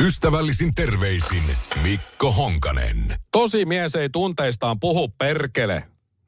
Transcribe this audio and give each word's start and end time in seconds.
Ystävällisin 0.00 0.74
terveisin 0.74 1.42
Mikko 1.82 2.32
Honkanen. 2.32 3.18
Tosi 3.32 3.64
mies 3.64 3.94
ei 3.94 4.10
tunteistaan 4.10 4.80
puhu 4.80 5.08
perkele. 5.08 5.84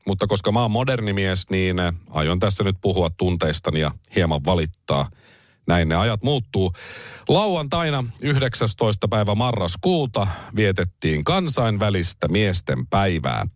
Mutta 0.07 0.27
koska 0.27 0.53
mä 0.53 0.63
oon 0.63 0.71
moderni 0.71 1.13
mies, 1.13 1.51
niin 1.51 1.79
äh, 1.79 1.95
aion 2.11 2.39
tässä 2.39 2.65
nyt 2.65 2.77
puhua 2.81 3.11
tunteistani 3.11 3.81
ja 3.81 3.91
hieman 4.17 4.41
valittaa. 4.47 5.11
Näin 5.67 5.89
ne 5.89 5.97
ajat 5.97 6.23
muuttuu. 6.23 6.73
Lauantaina 7.29 8.05
19. 8.21 9.09
päivä 9.09 9.35
marraskuuta 9.35 10.27
vietettiin 10.57 11.25
kansainvälistä 11.25 12.29
miesten 12.29 12.87
päivää. 12.87 13.47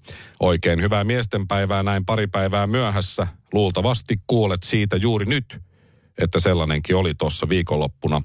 Oikein 0.40 0.82
hyvää 0.82 1.04
miesten 1.04 1.48
päivää 1.48 1.82
näin 1.82 2.04
pari 2.04 2.26
päivää 2.26 2.66
myöhässä. 2.66 3.26
Luultavasti 3.52 4.20
kuulet 4.26 4.62
siitä 4.62 4.96
juuri 4.96 5.26
nyt– 5.26 5.45
että 6.18 6.40
sellainenkin 6.40 6.96
oli 6.96 7.14
tuossa 7.14 7.48
viikonloppuna. 7.48 8.22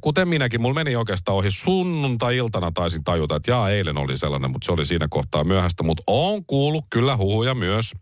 Kuten 0.00 0.28
minäkin, 0.28 0.60
mulla 0.60 0.74
meni 0.74 0.96
oikeastaan 0.96 1.38
ohi 1.38 1.50
sunnuntai-iltana 1.50 2.72
taisin 2.74 3.04
tajuta, 3.04 3.36
että 3.36 3.50
jaa, 3.50 3.70
eilen 3.70 3.98
oli 3.98 4.18
sellainen, 4.18 4.50
mutta 4.50 4.66
se 4.66 4.72
oli 4.72 4.86
siinä 4.86 5.06
kohtaa 5.10 5.44
myöhäistä. 5.44 5.82
Mutta 5.82 6.02
on 6.06 6.44
kuullut 6.44 6.84
kyllä 6.90 7.16
huhuja 7.16 7.54
myös. 7.54 7.92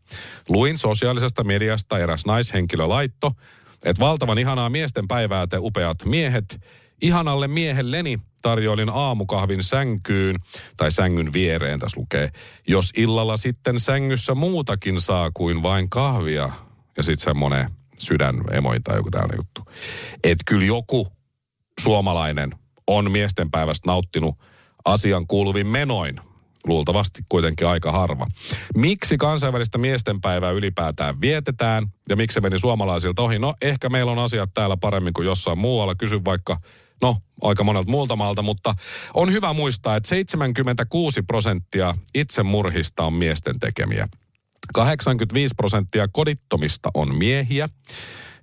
Luin 0.49 0.79
sosiaalisesta 0.79 1.45
mediasta 1.45 1.99
eräs 1.99 2.27
naishenkilö 2.27 2.89
laitto, 2.89 3.33
että 3.85 4.01
valtavan 4.01 4.39
ihanaa 4.39 4.71
miesten 4.71 5.09
päivää 5.09 5.47
te 5.47 5.57
upeat 5.61 6.05
miehet. 6.05 6.61
Ihanalle 7.03 7.49
miehelleni 7.49 8.19
tarjoilin 8.43 8.91
aamukahvin 8.91 9.63
sänkyyn, 9.63 10.37
tai 10.77 10.93
sängyn 10.93 11.33
viereen 11.33 11.81
tässä 11.81 12.01
lukee, 12.01 12.31
jos 12.69 12.91
illalla 12.97 13.37
sitten 13.37 13.81
sängyssä 13.81 14.35
muutakin 14.35 15.01
saa 15.01 15.31
kuin 15.35 15.63
vain 15.63 15.91
kahvia. 15.91 16.51
Ja 16.97 17.03
sitten 17.03 17.25
semmoinen 17.25 17.71
sydänemoin 17.99 18.83
tai 18.83 18.97
joku 18.97 19.11
tällainen 19.11 19.39
juttu. 19.39 19.73
Että 20.25 20.45
kyllä 20.47 20.65
joku 20.65 21.09
suomalainen 21.81 22.51
on 22.87 23.11
miestenpäivästä 23.11 23.87
nauttinut 23.87 24.35
asian 24.85 25.27
kuuluvin 25.27 25.67
menoin. 25.67 26.21
Luultavasti 26.67 27.23
kuitenkin 27.29 27.67
aika 27.67 27.93
harva. 27.93 28.27
Miksi 28.75 29.17
kansainvälistä 29.17 29.79
miestenpäivää 29.79 30.51
ylipäätään 30.51 31.21
vietetään 31.21 31.87
ja 32.09 32.17
miksi 32.17 32.35
se 32.35 32.41
meni 32.41 32.59
suomalaisilta 32.59 33.23
ohi? 33.23 33.39
No 33.39 33.55
ehkä 33.63 33.89
meillä 33.89 34.13
on 34.13 34.19
asiat 34.19 34.51
täällä 34.55 34.77
paremmin 34.77 35.15
kuin 35.15 35.27
jossain 35.27 35.59
muualla. 35.59 35.95
Kysy 35.95 36.21
vaikka, 36.25 36.57
no 37.03 37.17
aika 37.43 37.65
monelta 37.65 37.91
muulta 37.91 38.17
maalta, 38.17 38.43
mutta 38.43 38.75
on 39.15 39.33
hyvä 39.33 39.53
muistaa, 39.53 39.97
että 39.97 40.09
76 40.09 41.23
prosenttia 41.23 41.95
itsemurhista 42.15 43.05
on 43.05 43.13
miesten 43.13 43.59
tekemiä. 43.59 44.09
85 44.75 45.55
prosenttia 45.55 46.09
kodittomista 46.13 46.91
on 46.95 47.15
miehiä. 47.15 47.69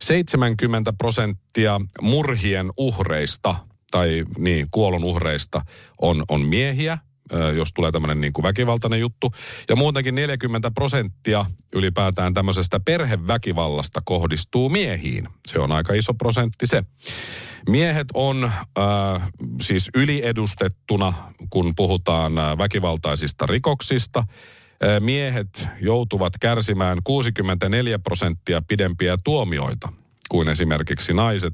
70 0.02 0.94
prosenttia 0.94 1.82
murhien 2.02 2.72
uhreista 2.78 3.56
tai 3.92 4.26
niin, 4.38 4.68
kuolon 4.72 5.04
uhreista 5.04 5.62
on, 6.02 6.24
on 6.30 6.42
miehiä, 6.42 6.98
jos 7.56 7.74
tulee 7.74 7.92
tämmöinen 7.92 8.22
niin 8.22 8.34
kuin 8.34 8.44
väkivaltainen 8.44 9.00
juttu. 9.00 9.34
Ja 9.70 9.76
muutenkin 9.76 10.16
40 10.16 10.72
prosenttia 10.72 11.46
ylipäätään 11.74 12.34
tämmöisestä 12.34 12.80
perheväkivallasta 12.80 14.02
kohdistuu 14.06 14.70
miehiin. 14.70 15.28
Se 15.48 15.60
on 15.60 15.72
aika 15.72 15.94
iso 15.94 16.14
prosentti 16.14 16.68
se. 16.68 16.84
Miehet 17.70 18.08
on 18.14 18.44
äh, 18.44 19.32
siis 19.62 19.90
yliedustettuna, 19.96 21.14
kun 21.50 21.74
puhutaan 21.76 22.34
väkivaltaisista 22.58 23.46
rikoksista– 23.46 24.24
miehet 25.00 25.68
joutuvat 25.82 26.34
kärsimään 26.40 26.98
64 27.04 28.00
prosenttia 28.00 28.62
pidempiä 28.68 29.18
tuomioita 29.24 29.94
kuin 30.30 30.50
esimerkiksi 30.50 31.14
naiset. 31.14 31.54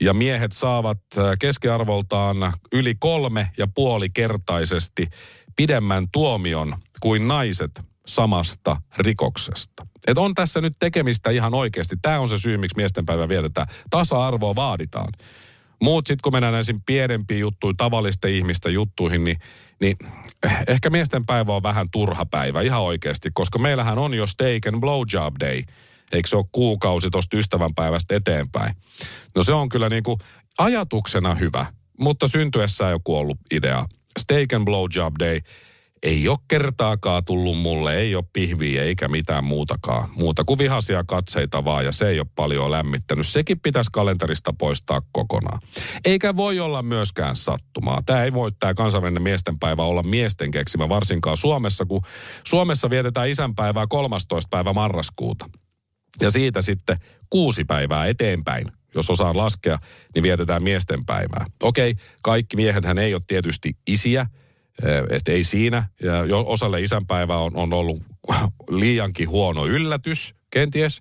Ja 0.00 0.14
miehet 0.14 0.52
saavat 0.52 0.98
keskiarvoltaan 1.40 2.36
yli 2.72 2.94
kolme 3.00 3.50
ja 3.58 3.66
puoli 3.74 4.10
kertaisesti 4.10 5.08
pidemmän 5.56 6.06
tuomion 6.12 6.76
kuin 7.00 7.28
naiset 7.28 7.80
samasta 8.06 8.76
rikoksesta. 8.98 9.86
Et 10.06 10.18
on 10.18 10.34
tässä 10.34 10.60
nyt 10.60 10.76
tekemistä 10.78 11.30
ihan 11.30 11.54
oikeasti. 11.54 11.96
Tämä 12.02 12.20
on 12.20 12.28
se 12.28 12.38
syy, 12.38 12.56
miksi 12.56 12.76
miestenpäivä 12.76 13.28
vietetään. 13.28 13.66
Tasa-arvoa 13.90 14.54
vaaditaan. 14.54 15.12
Muut 15.82 16.06
sitten, 16.06 16.22
kun 16.22 16.32
mennään 16.32 16.52
näihin 16.52 16.82
pienempiin 16.86 17.40
juttuihin, 17.40 17.76
tavallisten 17.76 18.34
ihmisten 18.34 18.74
juttuihin, 18.74 19.24
niin, 19.24 19.36
niin 19.80 19.96
ehkä 20.66 20.90
miesten 20.90 21.26
päivä 21.26 21.54
on 21.54 21.62
vähän 21.62 21.90
turha 21.90 22.26
päivä, 22.26 22.62
ihan 22.62 22.82
oikeasti, 22.82 23.30
koska 23.34 23.58
meillähän 23.58 23.98
on 23.98 24.14
jo 24.14 24.26
steak 24.26 24.66
and 24.66 24.80
blowjob 24.80 25.34
day. 25.40 25.62
Eikö 26.12 26.28
se 26.28 26.36
ole 26.36 26.44
kuukausi 26.52 27.10
tuosta 27.10 27.36
ystävänpäivästä 27.36 28.16
eteenpäin? 28.16 28.74
No 29.34 29.42
se 29.44 29.52
on 29.52 29.68
kyllä 29.68 29.88
niin 29.88 30.02
kuin 30.02 30.18
ajatuksena 30.58 31.34
hyvä, 31.34 31.66
mutta 31.98 32.28
syntyessä 32.28 32.90
jo 32.90 33.00
kuollut 33.04 33.38
idea. 33.50 33.86
Steak 34.18 34.52
and 34.52 34.64
blowjob 34.64 35.14
day– 35.20 35.40
ei 36.02 36.28
ole 36.28 36.38
kertaakaan 36.48 37.24
tullut 37.24 37.58
mulle, 37.58 37.96
ei 37.96 38.14
ole 38.14 38.24
pihviä 38.32 38.82
eikä 38.82 39.08
mitään 39.08 39.44
muutakaan. 39.44 40.08
Muuta 40.14 40.44
kuin 40.44 40.58
vihaisia 40.58 41.04
katseita 41.06 41.64
vaan 41.64 41.84
ja 41.84 41.92
se 41.92 42.08
ei 42.08 42.20
ole 42.20 42.26
paljon 42.34 42.70
lämmittänyt. 42.70 43.26
Sekin 43.26 43.60
pitäisi 43.60 43.90
kalenterista 43.92 44.52
poistaa 44.58 45.02
kokonaan. 45.12 45.60
Eikä 46.04 46.36
voi 46.36 46.60
olla 46.60 46.82
myöskään 46.82 47.36
sattumaa. 47.36 48.02
Tämä 48.06 48.24
ei 48.24 48.32
voi 48.32 48.50
tämä 48.58 48.74
kansainvälinen 48.74 49.22
miestenpäivä 49.22 49.82
olla 49.82 50.02
miesten 50.02 50.50
keksimä, 50.50 50.88
varsinkaan 50.88 51.36
Suomessa, 51.36 51.84
kun 51.84 52.02
Suomessa 52.44 52.90
vietetään 52.90 53.28
isänpäivää 53.28 53.86
13. 53.86 54.48
päivä 54.50 54.72
marraskuuta. 54.72 55.50
Ja 56.20 56.30
siitä 56.30 56.62
sitten 56.62 56.96
kuusi 57.30 57.64
päivää 57.64 58.06
eteenpäin 58.06 58.72
jos 58.94 59.10
osaan 59.10 59.36
laskea, 59.36 59.78
niin 60.14 60.22
vietetään 60.22 60.62
miesten 60.62 61.06
päivää. 61.06 61.46
Okei, 61.62 61.94
kaikki 62.22 62.56
miehethän 62.56 62.98
ei 62.98 63.14
ole 63.14 63.22
tietysti 63.26 63.76
isiä, 63.86 64.26
että 65.10 65.32
ei 65.32 65.44
siinä. 65.44 65.88
Ja 66.02 66.36
osalle 66.36 66.80
isänpäivä 66.80 67.36
on, 67.36 67.56
on 67.56 67.72
ollut 67.72 68.02
liiankin 68.70 69.28
huono 69.28 69.66
yllätys, 69.66 70.34
kenties. 70.50 71.00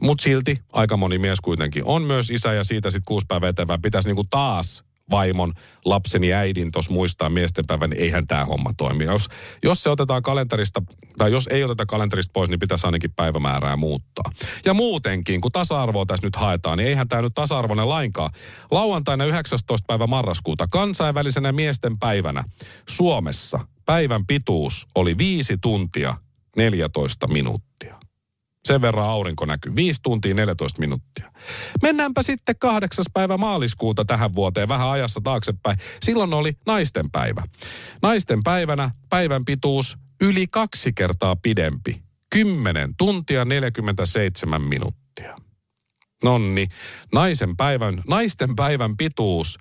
Mutta 0.00 0.22
silti 0.22 0.60
aika 0.72 0.96
moni 0.96 1.18
mies 1.18 1.40
kuitenkin 1.40 1.84
on 1.84 2.02
myös 2.02 2.30
isä 2.30 2.52
ja 2.52 2.64
siitä 2.64 2.90
sitten 2.90 3.04
kuusi 3.04 3.26
päivää 3.28 3.48
eteenpäin 3.48 3.82
pitäisi 3.82 4.08
niinku 4.08 4.24
taas 4.30 4.84
vaimon, 5.10 5.52
lapseni, 5.84 6.32
äidin 6.32 6.72
tuossa 6.72 6.92
muistaa 6.92 7.30
miestenpäivän, 7.30 7.90
niin 7.90 8.02
eihän 8.02 8.26
tämä 8.26 8.44
homma 8.44 8.70
toimi. 8.76 9.04
Jos, 9.04 9.28
jos 9.62 9.82
se 9.82 9.90
otetaan 9.90 10.22
kalenterista, 10.22 10.82
tai 11.18 11.32
jos 11.32 11.46
ei 11.46 11.64
oteta 11.64 11.86
kalenterista 11.86 12.30
pois, 12.32 12.50
niin 12.50 12.58
pitäisi 12.58 12.86
ainakin 12.86 13.12
päivämäärää 13.16 13.76
muuttaa. 13.76 14.32
Ja 14.64 14.74
muutenkin, 14.74 15.40
kun 15.40 15.52
tasa-arvoa 15.52 16.06
tässä 16.06 16.26
nyt 16.26 16.36
haetaan, 16.36 16.78
niin 16.78 16.88
eihän 16.88 17.08
tämä 17.08 17.22
nyt 17.22 17.34
tasa-arvoinen 17.34 17.88
lainkaan. 17.88 18.30
Lauantaina 18.70 19.24
19. 19.24 19.86
päivä 19.86 20.06
marraskuuta, 20.06 20.66
kansainvälisenä 20.66 21.52
miesten 21.52 21.98
päivänä 21.98 22.44
Suomessa 22.88 23.58
päivän 23.84 24.26
pituus 24.26 24.86
oli 24.94 25.18
5 25.18 25.58
tuntia 25.58 26.14
14 26.56 27.26
minuuttia. 27.26 27.71
Sen 28.64 28.82
verran 28.82 29.06
aurinko 29.06 29.44
näkyy. 29.46 29.76
5 29.76 30.00
tuntia 30.02 30.34
14 30.34 30.80
minuuttia. 30.80 31.32
Mennäänpä 31.82 32.22
sitten 32.22 32.56
kahdeksas 32.58 33.06
päivä 33.12 33.36
maaliskuuta 33.36 34.04
tähän 34.04 34.34
vuoteen 34.34 34.68
vähän 34.68 34.90
ajassa 34.90 35.20
taaksepäin. 35.24 35.78
Silloin 36.02 36.34
oli 36.34 36.56
naisten 36.66 37.10
päivä. 37.10 37.42
Naisten 38.02 38.42
päivänä 38.42 38.90
päivän 39.08 39.44
pituus 39.44 39.98
yli 40.20 40.46
kaksi 40.46 40.92
kertaa 40.92 41.36
pidempi. 41.36 42.02
10 42.30 42.94
tuntia 42.98 43.44
47 43.44 44.62
minuuttia. 44.62 45.36
Nonni, 46.22 46.68
naisen 47.12 47.56
päivän, 47.56 48.02
naisten 48.08 48.56
päivän 48.56 48.96
pituus 48.96 49.58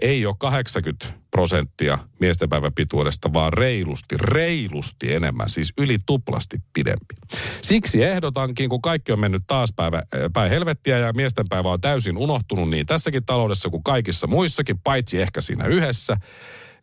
ei 0.00 0.26
ole 0.26 0.34
80 0.38 1.06
prosenttia 1.30 1.98
miesten 2.20 2.48
päivän 2.48 2.72
pituudesta, 2.72 3.32
vaan 3.32 3.52
reilusti, 3.52 4.16
reilusti 4.16 5.14
enemmän, 5.14 5.50
siis 5.50 5.72
yli 5.78 5.98
tuplasti 6.06 6.58
pidempi. 6.72 7.14
Siksi 7.62 8.02
ehdotankin, 8.02 8.68
kun 8.68 8.82
kaikki 8.82 9.12
on 9.12 9.20
mennyt 9.20 9.42
taas 9.46 9.72
päivä, 9.76 10.02
päin 10.32 10.50
helvettiä 10.50 10.98
ja 10.98 11.12
miesten 11.12 11.48
päivä 11.48 11.70
on 11.70 11.80
täysin 11.80 12.16
unohtunut 12.16 12.70
niin 12.70 12.86
tässäkin 12.86 13.24
taloudessa 13.24 13.70
kuin 13.70 13.82
kaikissa 13.82 14.26
muissakin, 14.26 14.78
paitsi 14.78 15.22
ehkä 15.22 15.40
siinä 15.40 15.66
yhdessä, 15.66 16.16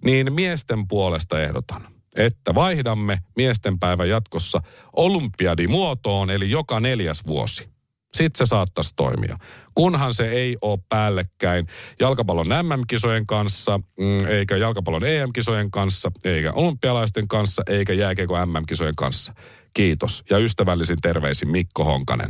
niin 0.04 0.34
miesten 0.34 0.88
puolesta 0.88 1.42
ehdotan, 1.42 1.82
että 2.16 2.56
vaihdamme 2.56 3.18
miesten 3.36 3.80
päivän 3.80 4.10
jatkossa 4.10 4.62
olympiadimuotoon, 4.96 6.30
eli 6.30 6.52
joka 6.52 6.80
neljäs 6.80 7.28
vuosi. 7.28 7.79
Sitten 8.14 8.48
se 8.48 8.50
saattaisi 8.50 8.94
toimia. 8.96 9.38
Kunhan 9.76 10.14
se 10.14 10.30
ei 10.30 10.58
ole 10.62 10.80
päällekkäin 10.90 11.68
jalkapallon 12.00 12.48
MM-kisojen 12.48 13.28
kanssa, 13.28 13.78
mm, 13.78 14.28
eikä 14.28 14.58
jalkapallon 14.58 15.06
EM-kisojen 15.06 15.72
kanssa, 15.72 16.12
eikä 16.24 16.52
olympialaisten 16.54 17.28
kanssa, 17.28 17.64
eikä 17.68 17.94
jääkeiko 17.94 18.46
MM-kisojen 18.46 18.96
kanssa. 18.96 19.34
Kiitos 19.74 20.24
ja 20.30 20.38
ystävällisin 20.38 20.98
terveisin 21.02 21.50
Mikko 21.50 21.84
Honkanen. 21.84 22.30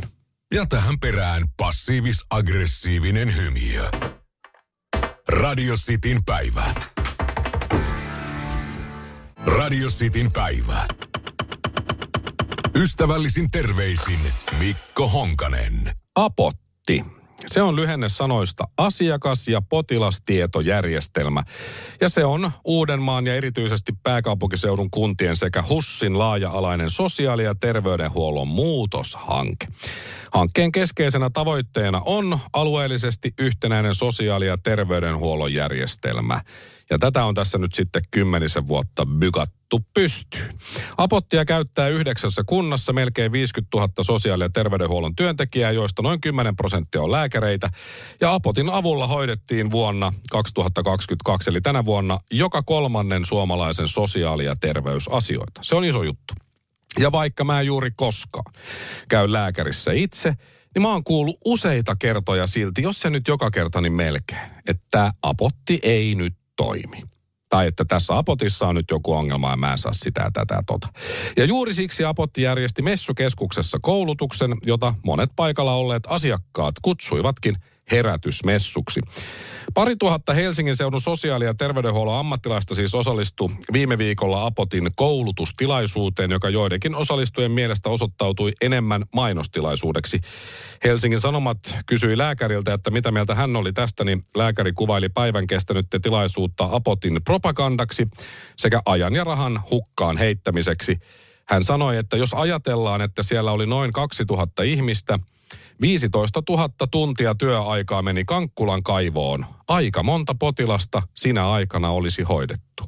Ja 0.54 0.66
tähän 0.66 1.00
perään 1.00 1.42
passiivis-aggressiivinen 1.56 3.36
hymiö. 3.36 3.90
Radio 5.28 5.74
Cityn 5.74 6.24
päivä. 6.24 6.64
Radio 9.46 9.88
Cityn 9.88 10.32
päivä. 10.32 11.09
Ystävällisin 12.80 13.50
terveisin 13.50 14.18
Mikko 14.58 15.08
Honkanen. 15.08 15.92
Apotti. 16.14 17.04
Se 17.46 17.62
on 17.62 17.76
lyhenne 17.76 18.08
sanoista 18.08 18.64
asiakas- 18.76 19.48
ja 19.48 19.62
potilastietojärjestelmä. 19.62 21.42
Ja 22.00 22.08
se 22.08 22.24
on 22.24 22.50
Uudenmaan 22.64 23.26
ja 23.26 23.34
erityisesti 23.34 23.92
pääkaupunkiseudun 24.02 24.90
kuntien 24.90 25.36
sekä 25.36 25.64
HUSSin 25.68 26.18
laaja-alainen 26.18 26.90
sosiaali- 26.90 27.44
ja 27.44 27.54
terveydenhuollon 27.54 28.48
muutoshanke. 28.48 29.66
Hankkeen 30.32 30.72
keskeisenä 30.72 31.30
tavoitteena 31.30 32.02
on 32.04 32.38
alueellisesti 32.52 33.32
yhtenäinen 33.38 33.94
sosiaali- 33.94 34.46
ja 34.46 34.58
terveydenhuollon 34.58 35.52
järjestelmä. 35.52 36.40
Ja 36.90 36.98
tätä 36.98 37.24
on 37.24 37.34
tässä 37.34 37.58
nyt 37.58 37.74
sitten 37.74 38.02
kymmenisen 38.10 38.68
vuotta 38.68 39.06
bykattu 39.06 39.59
pystyyn. 39.94 40.58
Apottia 40.96 41.44
käyttää 41.44 41.88
yhdeksässä 41.88 42.42
kunnassa 42.46 42.92
melkein 42.92 43.32
50 43.32 43.76
000 43.76 43.92
sosiaali- 44.02 44.44
ja 44.44 44.50
terveydenhuollon 44.50 45.16
työntekijää, 45.16 45.70
joista 45.70 46.02
noin 46.02 46.20
10 46.20 46.56
prosenttia 46.56 47.02
on 47.02 47.12
lääkäreitä. 47.12 47.70
Ja 48.20 48.34
Apotin 48.34 48.70
avulla 48.70 49.06
hoidettiin 49.06 49.70
vuonna 49.70 50.12
2022, 50.30 51.50
eli 51.50 51.60
tänä 51.60 51.84
vuonna, 51.84 52.18
joka 52.30 52.62
kolmannen 52.62 53.24
suomalaisen 53.24 53.88
sosiaali- 53.88 54.44
ja 54.44 54.56
terveysasioita. 54.60 55.60
Se 55.62 55.74
on 55.74 55.84
iso 55.84 56.02
juttu. 56.02 56.34
Ja 56.98 57.12
vaikka 57.12 57.44
mä 57.44 57.62
juuri 57.62 57.90
koskaan 57.96 58.52
käy 59.08 59.32
lääkärissä 59.32 59.92
itse, 59.92 60.34
niin 60.74 60.82
mä 60.82 60.88
oon 60.88 61.04
kuullut 61.04 61.38
useita 61.44 61.96
kertoja 61.96 62.46
silti, 62.46 62.82
jos 62.82 63.00
se 63.00 63.10
nyt 63.10 63.28
joka 63.28 63.50
kerta, 63.50 63.80
niin 63.80 63.92
melkein, 63.92 64.50
että 64.66 65.12
apotti 65.22 65.78
ei 65.82 66.14
nyt 66.14 66.34
toimi. 66.56 67.02
Tai 67.50 67.66
että 67.66 67.84
tässä 67.84 68.18
Apotissa 68.18 68.68
on 68.68 68.74
nyt 68.74 68.90
joku 68.90 69.12
ongelma 69.12 69.50
ja 69.50 69.56
mä 69.56 69.72
en 69.72 69.78
saa 69.78 69.92
sitä 69.92 70.30
tätä 70.32 70.62
tota. 70.66 70.88
Ja 71.36 71.44
juuri 71.44 71.74
siksi 71.74 72.04
Apotti 72.04 72.42
järjesti 72.42 72.82
messukeskuksessa 72.82 73.78
koulutuksen, 73.82 74.56
jota 74.66 74.94
monet 75.04 75.30
paikalla 75.36 75.74
olleet 75.74 76.02
asiakkaat 76.06 76.74
kutsuivatkin 76.82 77.56
herätysmessuksi. 77.90 79.00
Pari 79.74 79.96
tuhatta 79.96 80.34
Helsingin 80.34 80.76
seudun 80.76 81.00
sosiaali- 81.00 81.44
ja 81.44 81.54
terveydenhuollon 81.54 82.18
ammattilaista 82.18 82.74
siis 82.74 82.94
osallistui 82.94 83.50
viime 83.72 83.98
viikolla 83.98 84.46
Apotin 84.46 84.90
koulutustilaisuuteen, 84.96 86.30
joka 86.30 86.48
joidenkin 86.48 86.94
osallistujien 86.94 87.50
mielestä 87.50 87.88
osoittautui 87.88 88.52
enemmän 88.60 89.04
mainostilaisuudeksi. 89.14 90.20
Helsingin 90.84 91.20
Sanomat 91.20 91.58
kysyi 91.86 92.18
lääkäriltä, 92.18 92.74
että 92.74 92.90
mitä 92.90 93.12
mieltä 93.12 93.34
hän 93.34 93.56
oli 93.56 93.72
tästä, 93.72 94.04
niin 94.04 94.24
lääkäri 94.36 94.72
kuvaili 94.72 95.08
päivän 95.08 95.46
kestänyttä 95.46 96.00
tilaisuutta 96.00 96.68
Apotin 96.72 97.20
propagandaksi 97.24 98.08
sekä 98.56 98.82
ajan 98.84 99.14
ja 99.14 99.24
rahan 99.24 99.62
hukkaan 99.70 100.16
heittämiseksi. 100.16 100.96
Hän 101.48 101.64
sanoi, 101.64 101.96
että 101.96 102.16
jos 102.16 102.34
ajatellaan, 102.34 103.00
että 103.00 103.22
siellä 103.22 103.52
oli 103.52 103.66
noin 103.66 103.92
2000 103.92 104.62
ihmistä– 104.62 105.18
15 105.80 106.42
000 106.48 106.68
tuntia 106.90 107.34
työaikaa 107.34 108.02
meni 108.02 108.24
Kankkulan 108.24 108.82
kaivoon. 108.82 109.46
Aika 109.68 110.02
monta 110.02 110.34
potilasta 110.34 111.02
sinä 111.16 111.50
aikana 111.50 111.90
olisi 111.90 112.22
hoidettu. 112.22 112.84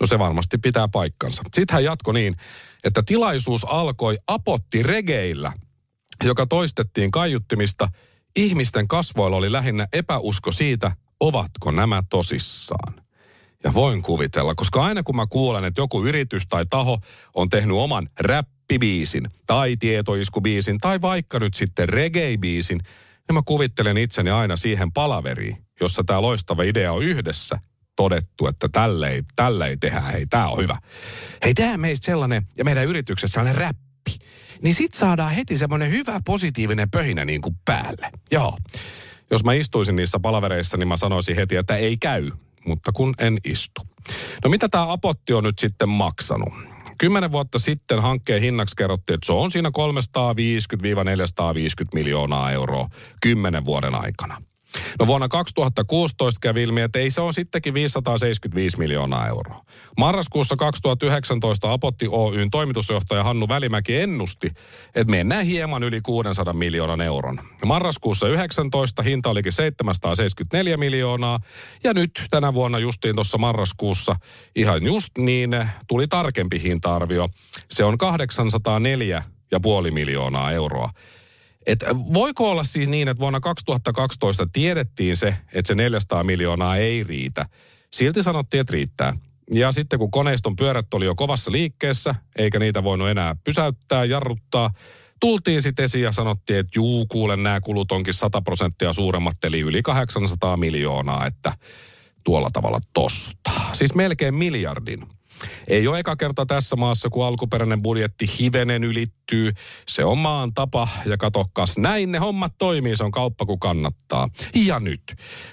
No 0.00 0.06
se 0.06 0.18
varmasti 0.18 0.58
pitää 0.58 0.88
paikkansa. 0.88 1.42
Sitten 1.54 1.74
hän 1.74 1.84
jatkoi 1.84 2.14
niin, 2.14 2.36
että 2.84 3.02
tilaisuus 3.02 3.64
alkoi 3.64 4.18
apotti 4.26 4.82
regeillä, 4.82 5.52
joka 6.24 6.46
toistettiin 6.46 7.10
kaiuttimista. 7.10 7.88
Ihmisten 8.36 8.88
kasvoilla 8.88 9.36
oli 9.36 9.52
lähinnä 9.52 9.88
epäusko 9.92 10.52
siitä, 10.52 10.92
ovatko 11.20 11.70
nämä 11.70 12.02
tosissaan. 12.10 12.94
Ja 13.64 13.74
voin 13.74 14.02
kuvitella, 14.02 14.54
koska 14.54 14.84
aina 14.84 15.02
kun 15.02 15.16
mä 15.16 15.26
kuulen, 15.26 15.64
että 15.64 15.80
joku 15.80 16.04
yritys 16.04 16.46
tai 16.48 16.66
taho 16.70 16.98
on 17.34 17.48
tehnyt 17.48 17.76
oman 17.76 18.08
rap 18.20 18.48
rappibiisin 18.68 19.28
tai 19.46 19.76
tietoiskubiisin 19.76 20.78
tai 20.78 21.00
vaikka 21.00 21.38
nyt 21.38 21.54
sitten 21.54 21.88
reggae-biisin, 21.88 22.78
niin 23.28 23.34
mä 23.34 23.42
kuvittelen 23.46 23.98
itseni 23.98 24.30
aina 24.30 24.56
siihen 24.56 24.92
palaveriin, 24.92 25.56
jossa 25.80 26.04
tämä 26.04 26.22
loistava 26.22 26.62
idea 26.62 26.92
on 26.92 27.02
yhdessä 27.02 27.58
todettu, 27.96 28.46
että 28.46 28.68
tälle 28.68 29.08
ei, 29.08 29.22
tälle 29.36 29.68
ei 29.68 29.76
tehdä, 29.76 30.00
hei 30.00 30.26
tämä 30.26 30.48
on 30.48 30.58
hyvä. 30.58 30.78
Hei 31.44 31.54
tämä 31.54 31.76
meistä 31.76 32.06
sellainen, 32.06 32.46
ja 32.58 32.64
meidän 32.64 32.84
yrityksessä 32.84 33.34
sellainen 33.34 33.60
räppi, 33.60 34.26
niin 34.62 34.74
sit 34.74 34.94
saadaan 34.94 35.32
heti 35.32 35.58
semmoinen 35.58 35.90
hyvä 35.90 36.20
positiivinen 36.24 36.90
pöhinä 36.90 37.24
niin 37.24 37.40
kuin 37.40 37.56
päälle. 37.64 38.10
Joo. 38.30 38.58
Jos 39.30 39.44
mä 39.44 39.52
istuisin 39.52 39.96
niissä 39.96 40.18
palavereissa, 40.20 40.76
niin 40.76 40.88
mä 40.88 40.96
sanoisin 40.96 41.36
heti, 41.36 41.56
että 41.56 41.76
ei 41.76 41.96
käy, 41.96 42.30
mutta 42.64 42.92
kun 42.92 43.14
en 43.18 43.38
istu. 43.44 43.80
No 44.44 44.50
mitä 44.50 44.68
tämä 44.68 44.92
apotti 44.92 45.32
on 45.32 45.44
nyt 45.44 45.58
sitten 45.58 45.88
maksanut? 45.88 46.67
Kymmenen 46.98 47.32
vuotta 47.32 47.58
sitten 47.58 48.02
hankkeen 48.02 48.42
hinnaksi 48.42 48.76
kerrottiin, 48.76 49.14
että 49.14 49.26
se 49.26 49.32
on 49.32 49.50
siinä 49.50 49.68
350-450 49.68 49.72
miljoonaa 51.94 52.52
euroa 52.52 52.88
kymmenen 53.22 53.64
vuoden 53.64 53.94
aikana. 53.94 54.42
No 54.98 55.06
vuonna 55.06 55.28
2016 55.28 56.38
kävi 56.40 56.62
ilmi, 56.62 56.80
että 56.80 56.98
ei 56.98 57.10
se 57.10 57.20
on 57.20 57.34
sittenkin 57.34 57.74
575 57.74 58.78
miljoonaa 58.78 59.28
euroa. 59.28 59.64
Marraskuussa 59.98 60.56
2019 60.56 61.72
Apotti 61.72 62.06
Oyn 62.10 62.50
toimitusjohtaja 62.50 63.24
Hannu 63.24 63.48
Välimäki 63.48 63.96
ennusti, 63.96 64.46
että 64.94 65.10
mennään 65.10 65.46
hieman 65.46 65.82
yli 65.82 66.00
600 66.00 66.52
miljoonan 66.52 67.00
euron. 67.00 67.40
Marraskuussa 67.64 68.28
19 68.28 69.02
hinta 69.02 69.30
olikin 69.30 69.52
774 69.52 70.76
miljoonaa 70.76 71.40
ja 71.84 71.94
nyt 71.94 72.24
tänä 72.30 72.54
vuonna 72.54 72.78
justiin 72.78 73.14
tuossa 73.14 73.38
marraskuussa 73.38 74.16
ihan 74.56 74.86
just 74.86 75.18
niin 75.18 75.68
tuli 75.88 76.08
tarkempi 76.08 76.62
hinta-arvio. 76.62 77.28
Se 77.70 77.84
on 77.84 77.98
804 77.98 79.22
ja 79.50 79.60
puoli 79.60 79.90
miljoonaa 79.90 80.52
euroa. 80.52 80.90
Et 81.68 81.84
voiko 82.14 82.50
olla 82.50 82.64
siis 82.64 82.88
niin, 82.88 83.08
että 83.08 83.20
vuonna 83.20 83.40
2012 83.40 84.46
tiedettiin 84.52 85.16
se, 85.16 85.36
että 85.52 85.68
se 85.68 85.74
400 85.74 86.24
miljoonaa 86.24 86.76
ei 86.76 87.04
riitä. 87.04 87.46
Silti 87.92 88.22
sanottiin, 88.22 88.60
että 88.60 88.72
riittää. 88.72 89.16
Ja 89.52 89.72
sitten 89.72 89.98
kun 89.98 90.10
koneiston 90.10 90.56
pyörät 90.56 90.94
oli 90.94 91.04
jo 91.04 91.14
kovassa 91.14 91.52
liikkeessä, 91.52 92.14
eikä 92.36 92.58
niitä 92.58 92.84
voinut 92.84 93.08
enää 93.08 93.36
pysäyttää, 93.44 94.04
jarruttaa, 94.04 94.70
tultiin 95.20 95.62
sitten 95.62 95.84
esiin 95.84 96.04
ja 96.04 96.12
sanottiin, 96.12 96.58
että 96.58 96.70
juu, 96.74 97.06
kuulen, 97.06 97.42
nämä 97.42 97.60
kulut 97.60 97.92
onkin 97.92 98.14
100 98.14 98.42
prosenttia 98.42 98.92
suuremmat, 98.92 99.44
eli 99.44 99.60
yli 99.60 99.82
800 99.82 100.56
miljoonaa, 100.56 101.26
että 101.26 101.52
tuolla 102.24 102.50
tavalla 102.52 102.80
tosta. 102.92 103.50
Siis 103.72 103.94
melkein 103.94 104.34
miljardin 104.34 105.06
ei 105.68 105.88
ole 105.88 105.98
eka 105.98 106.16
kerta 106.16 106.46
tässä 106.46 106.76
maassa, 106.76 107.10
kun 107.10 107.26
alkuperäinen 107.26 107.82
budjetti 107.82 108.30
hivenen 108.40 108.84
ylittyy. 108.84 109.52
Se 109.88 110.04
on 110.04 110.18
maan 110.18 110.54
tapa 110.54 110.88
ja 111.06 111.16
katokkas, 111.16 111.78
näin 111.78 112.12
ne 112.12 112.18
hommat 112.18 112.52
toimii, 112.58 112.96
se 112.96 113.04
on 113.04 113.10
kauppa 113.10 113.46
kun 113.46 113.58
kannattaa. 113.58 114.28
Ja 114.54 114.80
nyt, 114.80 115.02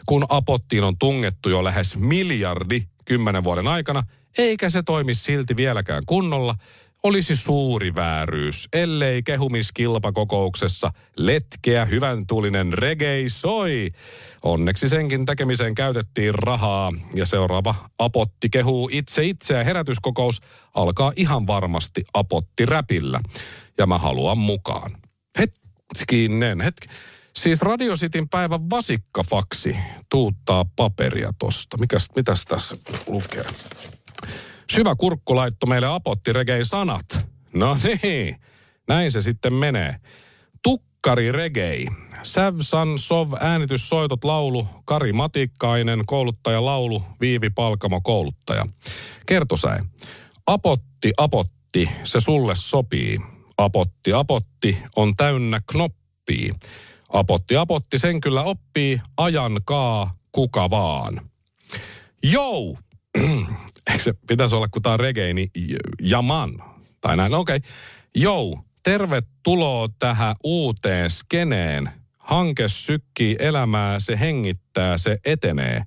kun 0.06 0.26
Apottiin 0.30 0.84
on 0.84 0.98
tungettu 0.98 1.50
jo 1.50 1.64
lähes 1.64 1.98
miljardi 1.98 2.84
kymmenen 3.06 3.44
vuoden 3.44 3.68
aikana, 3.68 4.04
eikä 4.38 4.70
se 4.70 4.84
toimi 4.84 5.16
silti 5.16 5.56
vieläkään 5.56 6.04
kunnolla, 6.06 6.56
olisi 7.06 7.36
suuri 7.36 7.96
vääryys, 7.96 8.70
ellei 8.74 9.24
kehumiskilpakokouksessa 9.24 10.92
letkeä 11.18 11.86
hyvän 11.86 12.28
tulinen 12.28 12.74
regei 12.74 13.30
soi. 13.30 13.92
Onneksi 14.44 14.90
senkin 14.90 15.26
tekemiseen 15.26 15.76
käytettiin 15.76 16.36
rahaa 16.36 16.94
ja 17.14 17.26
seuraava 17.26 17.76
apotti 18.00 18.50
kehuu 18.50 18.90
itse 18.92 19.26
itseään 19.26 19.66
herätyskokous 19.66 20.42
alkaa 20.74 21.14
ihan 21.16 21.48
varmasti 21.48 22.04
apotti 22.14 22.66
räpillä. 22.66 23.20
Ja 23.78 23.88
mä 23.88 23.98
haluan 23.98 24.38
mukaan. 24.38 24.98
Hetkinen, 25.40 26.62
hetki. 26.62 26.88
Siis 27.36 27.62
Radio 27.62 27.96
Cityn 27.96 28.30
päivän 28.30 28.70
vasikkafaksi 28.70 29.76
tuuttaa 30.10 30.66
paperia 30.76 31.34
tosta. 31.40 31.78
Mikäs, 31.78 32.08
mitäs 32.16 32.46
tässä 32.46 32.76
lukee? 33.08 33.46
Syvä 34.72 34.96
kurkku 34.96 35.36
laittoi 35.36 35.70
meille 35.70 35.88
apottiregei 35.88 36.66
sanat. 36.66 37.28
No 37.54 37.78
niin, 37.84 38.42
näin 38.88 39.12
se 39.12 39.22
sitten 39.22 39.54
menee. 39.54 39.96
Tukkari 40.64 41.32
regei. 41.32 41.88
Säv, 42.24 42.56
San, 42.62 43.00
Sov, 43.00 43.34
äänityssoitot, 43.40 44.24
laulu, 44.24 44.68
Kari 44.86 45.14
Matikkainen, 45.14 46.04
kouluttaja, 46.06 46.66
laulu, 46.66 47.04
Viivi 47.22 47.50
Palkamo, 47.50 48.02
kouluttaja. 48.02 48.68
Kertosäe. 49.26 49.80
Apotti, 50.48 51.14
apotti, 51.18 51.90
se 52.04 52.20
sulle 52.20 52.56
sopii. 52.56 53.20
Apotti, 53.58 54.14
apotti, 54.14 54.78
on 54.96 55.16
täynnä 55.16 55.62
knoppi 55.66 56.06
oppii. 56.26 56.52
Apotti, 57.10 57.56
apotti, 57.56 58.00
sen 58.00 58.22
kyllä 58.22 58.44
oppii, 58.44 59.02
ajankaa 59.18 60.16
kuka 60.32 60.70
vaan. 60.70 61.22
Jou! 62.24 62.78
Eikö 63.92 64.04
se 64.04 64.14
pitäisi 64.28 64.56
olla, 64.56 64.68
kun 64.68 64.82
tämä 64.82 64.94
on 64.94 65.00
reggae, 65.00 65.34
niin 65.34 65.50
jaman. 66.02 66.64
Tai 67.02 67.18
näin, 67.18 67.32
no 67.32 67.40
okei. 67.40 67.58
Okay. 67.58 67.70
Jou, 68.16 68.60
tervetuloa 68.84 69.90
tähän 70.00 70.36
uuteen 70.44 71.10
skeneen. 71.10 71.90
Hanke 72.18 72.68
sykkii 72.68 73.36
elämää, 73.40 74.00
se 74.00 74.20
hengittää, 74.20 74.98
se 74.98 75.18
etenee. 75.26 75.82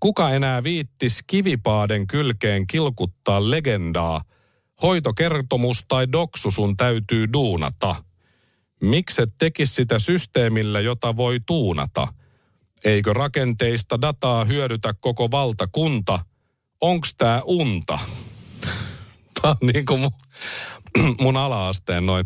Kuka 0.00 0.30
enää 0.30 0.62
viittis 0.62 1.20
kivipaaden 1.26 2.06
kylkeen 2.06 2.66
kilkuttaa 2.66 3.50
legendaa? 3.50 4.20
Hoitokertomus 4.82 5.84
tai 5.88 6.12
doksu 6.12 6.50
sun 6.50 6.76
täytyy 6.76 7.32
duunata. 7.32 7.96
Mikset 8.80 9.30
tekis 9.38 9.74
sitä 9.74 9.98
systeemillä, 9.98 10.80
jota 10.80 11.16
voi 11.16 11.38
tuunata? 11.46 12.08
Eikö 12.84 13.12
rakenteista 13.12 14.00
dataa 14.00 14.44
hyödytä 14.44 14.94
koko 15.00 15.30
valtakunta? 15.30 16.18
Onks 16.84 17.14
tää 17.14 17.40
unta? 17.44 17.98
Tää 19.42 19.50
on 19.50 19.56
niin 19.72 19.86
kuin 19.86 20.00
mun, 20.00 20.10
mun 21.20 21.36
ala-asteen 21.36 22.06
noin 22.06 22.24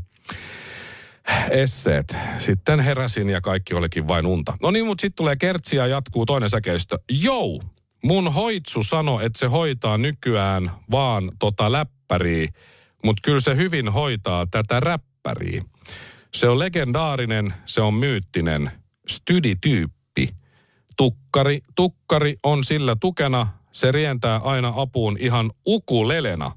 esseet. 1.50 2.16
Sitten 2.38 2.80
heräsin 2.80 3.30
ja 3.30 3.40
kaikki 3.40 3.74
olikin 3.74 4.08
vain 4.08 4.26
unta. 4.26 4.56
No 4.62 4.70
niin, 4.70 4.86
mutta 4.86 5.00
sitten 5.00 5.16
tulee 5.16 5.36
kertsi 5.36 5.76
ja 5.76 5.86
jatkuu 5.86 6.26
toinen 6.26 6.50
säkeistö. 6.50 6.98
Jou, 7.22 7.62
mun 8.04 8.32
hoitsu 8.32 8.82
sano, 8.82 9.20
että 9.20 9.38
se 9.38 9.46
hoitaa 9.46 9.98
nykyään 9.98 10.70
vaan 10.90 11.32
tota 11.38 11.72
läppäriä, 11.72 12.48
mutta 13.04 13.20
kyllä 13.24 13.40
se 13.40 13.56
hyvin 13.56 13.88
hoitaa 13.88 14.46
tätä 14.46 14.80
räppäriä. 14.80 15.64
Se 16.34 16.48
on 16.48 16.58
legendaarinen, 16.58 17.54
se 17.66 17.80
on 17.80 17.94
myyttinen, 17.94 18.70
stydityyppi. 19.08 20.28
Tukkari, 20.96 21.60
tukkari 21.76 22.36
on 22.42 22.64
sillä 22.64 22.96
tukena, 23.00 23.57
se 23.72 23.92
rientää 23.92 24.37
aina 24.37 24.72
apuun 24.76 25.16
ihan 25.20 25.50
ukulelena. 25.66 26.52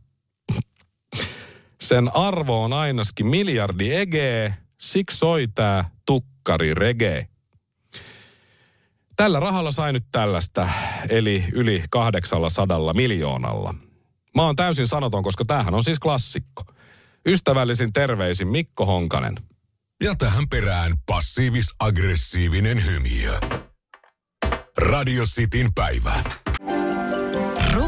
Sen 1.82 2.16
arvo 2.16 2.64
on 2.64 2.74
ainakin 2.74 3.28
miljardi 3.28 3.94
egeä, 3.94 4.54
siksi 4.82 5.18
soi 5.18 5.48
tää 5.56 5.90
tukkari 6.06 6.74
reggae. 6.74 7.28
Tällä 9.16 9.40
rahalla 9.40 9.72
sai 9.72 9.94
nyt 9.94 10.06
tällaista, 10.12 10.70
eli 11.10 11.46
yli 11.52 11.84
800 11.90 12.94
miljoonalla. 12.94 13.76
Mä 14.36 14.42
oon 14.46 14.56
täysin 14.56 14.88
sanoton, 14.88 15.24
koska 15.24 15.46
tämähän 15.46 15.74
on 15.74 15.84
siis 15.84 16.00
klassikko. 16.00 16.64
Ystävällisin 17.26 17.94
terveisin 17.94 18.48
Mikko 18.48 18.86
Honkanen. 18.86 19.36
Ja 20.04 20.16
tähän 20.16 20.44
perään 20.50 20.94
passiivis-aggressiivinen 21.12 22.86
hymiö. 22.86 23.40
Radio 24.78 25.24
Cityn 25.24 25.74
päivä. 25.74 26.24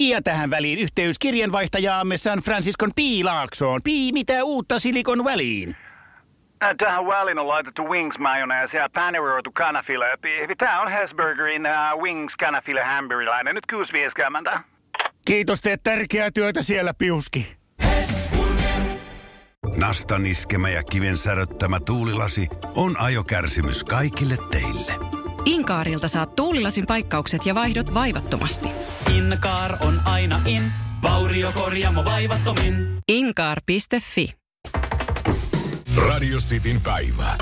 Ja 0.00 0.22
tähän 0.22 0.50
väliin 0.50 0.78
yhteys 0.78 1.18
kirjanvaihtajaamme 1.18 2.16
San 2.16 2.38
Franciscon 2.38 2.90
Piilaaksoon. 2.94 3.80
Pii, 3.84 4.12
mitä 4.12 4.44
uutta 4.44 4.78
Silikon 4.78 5.24
väliin? 5.24 5.76
Äh, 6.62 6.74
Tähän 6.78 7.06
väliin 7.06 7.38
on 7.38 7.48
laitettu 7.48 7.82
wings 7.88 8.18
mayonnaise 8.18 8.78
ja 8.78 8.88
paneroitu 8.94 9.52
kanafila. 9.52 10.04
Tämä 10.58 10.80
on 10.82 10.90
Hesburgerin 10.92 11.62
uh, 11.66 12.02
wings 12.02 12.36
kanafila 12.36 12.84
hamburilainen. 12.84 13.54
Nyt 13.54 13.64
6.50. 14.54 14.60
Kiitos, 15.24 15.60
teet 15.60 15.82
tärkeää 15.82 16.30
työtä 16.30 16.62
siellä, 16.62 16.94
Piuski. 16.94 17.56
Nastan 19.76 20.26
iskemä 20.26 20.68
ja 20.68 20.82
kiven 20.82 21.16
säröttämä 21.16 21.80
tuulilasi 21.80 22.48
on 22.76 23.00
ajokärsimys 23.00 23.84
kaikille 23.84 24.36
teille. 24.50 24.92
Inkaarilta 25.44 26.08
saat 26.08 26.36
tuulilasin 26.36 26.86
paikkaukset 26.86 27.46
ja 27.46 27.54
vaihdot 27.54 27.94
vaivattomasti. 27.94 28.68
Inkaar 29.10 29.76
on 29.80 30.00
aina 30.04 30.40
in, 30.46 30.62
vauriokorjaamo 31.02 32.04
vaivattomin. 32.04 32.98
Inkaar.fi 33.08 34.34
Radio 35.96 36.38
Cityn 36.38 36.80
päivä. 36.80 37.38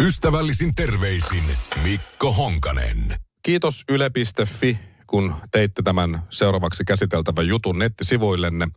Ystävällisin 0.00 0.74
terveisin 0.74 1.44
Mikko 1.82 2.32
Honkanen. 2.32 3.16
Kiitos 3.42 3.84
yle.fi, 3.88 4.78
kun 5.06 5.34
teitte 5.50 5.82
tämän 5.82 6.22
seuraavaksi 6.30 6.84
käsiteltävän 6.84 7.46
jutun 7.46 7.78
nettisivuillenne. 7.78 8.68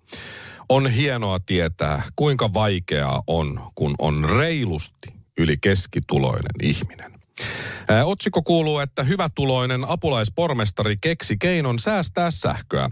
On 0.69 0.87
hienoa 0.87 1.39
tietää, 1.39 2.03
kuinka 2.15 2.53
vaikeaa 2.53 3.23
on, 3.27 3.71
kun 3.75 3.95
on 3.99 4.29
reilusti 4.37 5.07
yli 5.37 5.57
keskituloinen 5.57 6.55
ihminen. 6.61 7.10
Otsikko 8.05 8.41
kuuluu, 8.41 8.79
että 8.79 9.03
hyvätuloinen 9.03 9.85
apulaispormestari 9.89 10.97
keksi 11.01 11.37
keinon 11.37 11.79
säästää 11.79 12.31
sähköä. 12.31 12.89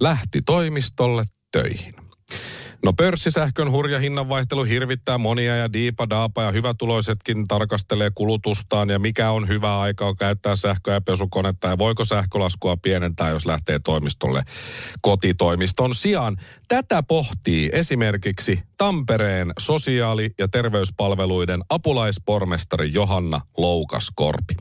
Lähti 0.00 0.42
toimistolle 0.46 1.24
töihin. 1.52 1.94
No 2.84 2.92
pörssisähkön 2.92 3.70
hurja 3.70 3.98
hinnanvaihtelu 3.98 4.64
hirvittää 4.64 5.18
monia 5.18 5.56
ja 5.56 5.72
diipa 5.72 6.08
daapa 6.10 6.42
ja 6.42 6.50
hyvätuloisetkin 6.50 7.44
tarkastelee 7.48 8.10
kulutustaan 8.14 8.90
ja 8.90 8.98
mikä 8.98 9.30
on 9.30 9.48
hyvä 9.48 9.80
aika 9.80 10.14
käyttää 10.14 10.56
sähköä 10.56 10.94
ja 10.94 11.00
pesukonetta 11.00 11.68
ja 11.68 11.78
voiko 11.78 12.04
sähkölaskua 12.04 12.76
pienentää, 12.76 13.30
jos 13.30 13.46
lähtee 13.46 13.78
toimistolle 13.78 14.42
kotitoimiston 15.02 15.94
sijaan. 15.94 16.36
Tätä 16.68 17.02
pohtii 17.02 17.70
esimerkiksi 17.72 18.62
Tampereen 18.76 19.52
sosiaali- 19.58 20.34
ja 20.38 20.48
terveyspalveluiden 20.48 21.60
apulaispormestari 21.68 22.92
Johanna 22.92 23.40
Loukaskorpi. 23.58 24.54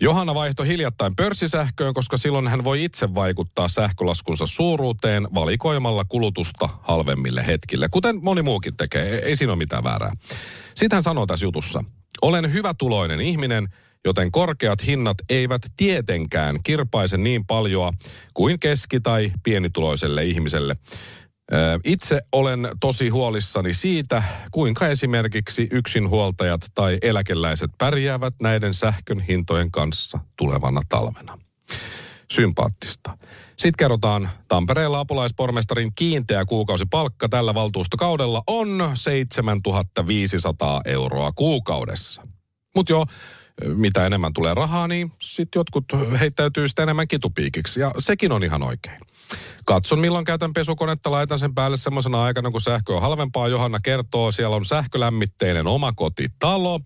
Johanna 0.00 0.34
vaihtoi 0.34 0.68
hiljattain 0.68 1.16
pörssisähköön, 1.16 1.94
koska 1.94 2.16
silloin 2.16 2.48
hän 2.48 2.64
voi 2.64 2.84
itse 2.84 3.14
vaikuttaa 3.14 3.68
sähkölaskunsa 3.68 4.46
suuruuteen 4.46 5.28
valikoimalla 5.34 6.04
kulutusta 6.04 6.68
halvemmille 6.82 7.46
hetkille, 7.46 7.88
kuten 7.90 8.18
moni 8.22 8.42
muukin 8.42 8.76
tekee. 8.76 9.08
Ei- 9.14 9.22
Ei 9.24 9.36
siinä 9.36 9.52
ole 9.52 9.58
mitään 9.58 9.84
väärää. 9.84 10.12
Sitten 10.74 10.96
hän 10.96 11.02
sanoo 11.02 11.26
tässä 11.26 11.46
jutussa, 11.46 11.84
olen 12.22 12.52
hyvätuloinen 12.52 13.20
ihminen, 13.20 13.68
joten 14.04 14.30
korkeat 14.32 14.86
hinnat 14.86 15.16
eivät 15.28 15.62
tietenkään 15.76 16.58
kirpaise 16.62 17.16
niin 17.16 17.46
paljoa 17.46 17.92
kuin 18.34 18.60
keski- 18.60 19.00
tai 19.00 19.32
pienituloiselle 19.42 20.24
ihmiselle. 20.24 20.76
Itse 21.84 22.20
olen 22.32 22.68
tosi 22.80 23.08
huolissani 23.08 23.74
siitä, 23.74 24.22
kuinka 24.50 24.88
esimerkiksi 24.88 25.68
yksinhuoltajat 25.70 26.60
tai 26.74 26.98
eläkeläiset 27.02 27.70
pärjäävät 27.78 28.34
näiden 28.42 28.74
sähkön 28.74 29.20
hintojen 29.20 29.70
kanssa 29.70 30.18
tulevana 30.36 30.80
talvena. 30.88 31.38
Sympaattista. 32.30 33.18
Sitten 33.56 33.78
kerrotaan, 33.78 34.30
Tampereella 34.48 35.00
apulaispormestarin 35.00 35.92
kiinteä 35.94 36.44
kuukausipalkka 36.44 37.28
tällä 37.28 37.54
valtuustokaudella 37.54 38.42
on 38.46 38.90
7500 38.94 40.80
euroa 40.84 41.32
kuukaudessa. 41.32 42.26
Mutta 42.74 42.92
joo, 42.92 43.06
mitä 43.74 44.06
enemmän 44.06 44.32
tulee 44.32 44.54
rahaa, 44.54 44.88
niin 44.88 45.12
sitten 45.22 45.60
jotkut 45.60 45.84
heittäytyy 46.20 46.68
sitä 46.68 46.82
enemmän 46.82 47.08
kitupiikiksi. 47.08 47.80
Ja 47.80 47.92
sekin 47.98 48.32
on 48.32 48.44
ihan 48.44 48.62
oikein. 48.62 49.00
Katson 49.64 49.98
milloin 49.98 50.24
käytän 50.24 50.52
pesukonetta, 50.52 51.10
laitan 51.10 51.38
sen 51.38 51.54
päälle 51.54 51.76
semmoisena 51.76 52.22
aikana, 52.22 52.50
kun 52.50 52.60
sähkö 52.60 52.94
on 52.94 53.02
halvempaa. 53.02 53.48
Johanna 53.48 53.78
kertoo, 53.80 54.32
siellä 54.32 54.56
on 54.56 54.64
sähkölämmitteinen 54.64 55.66
omakotitalo, 55.66 56.80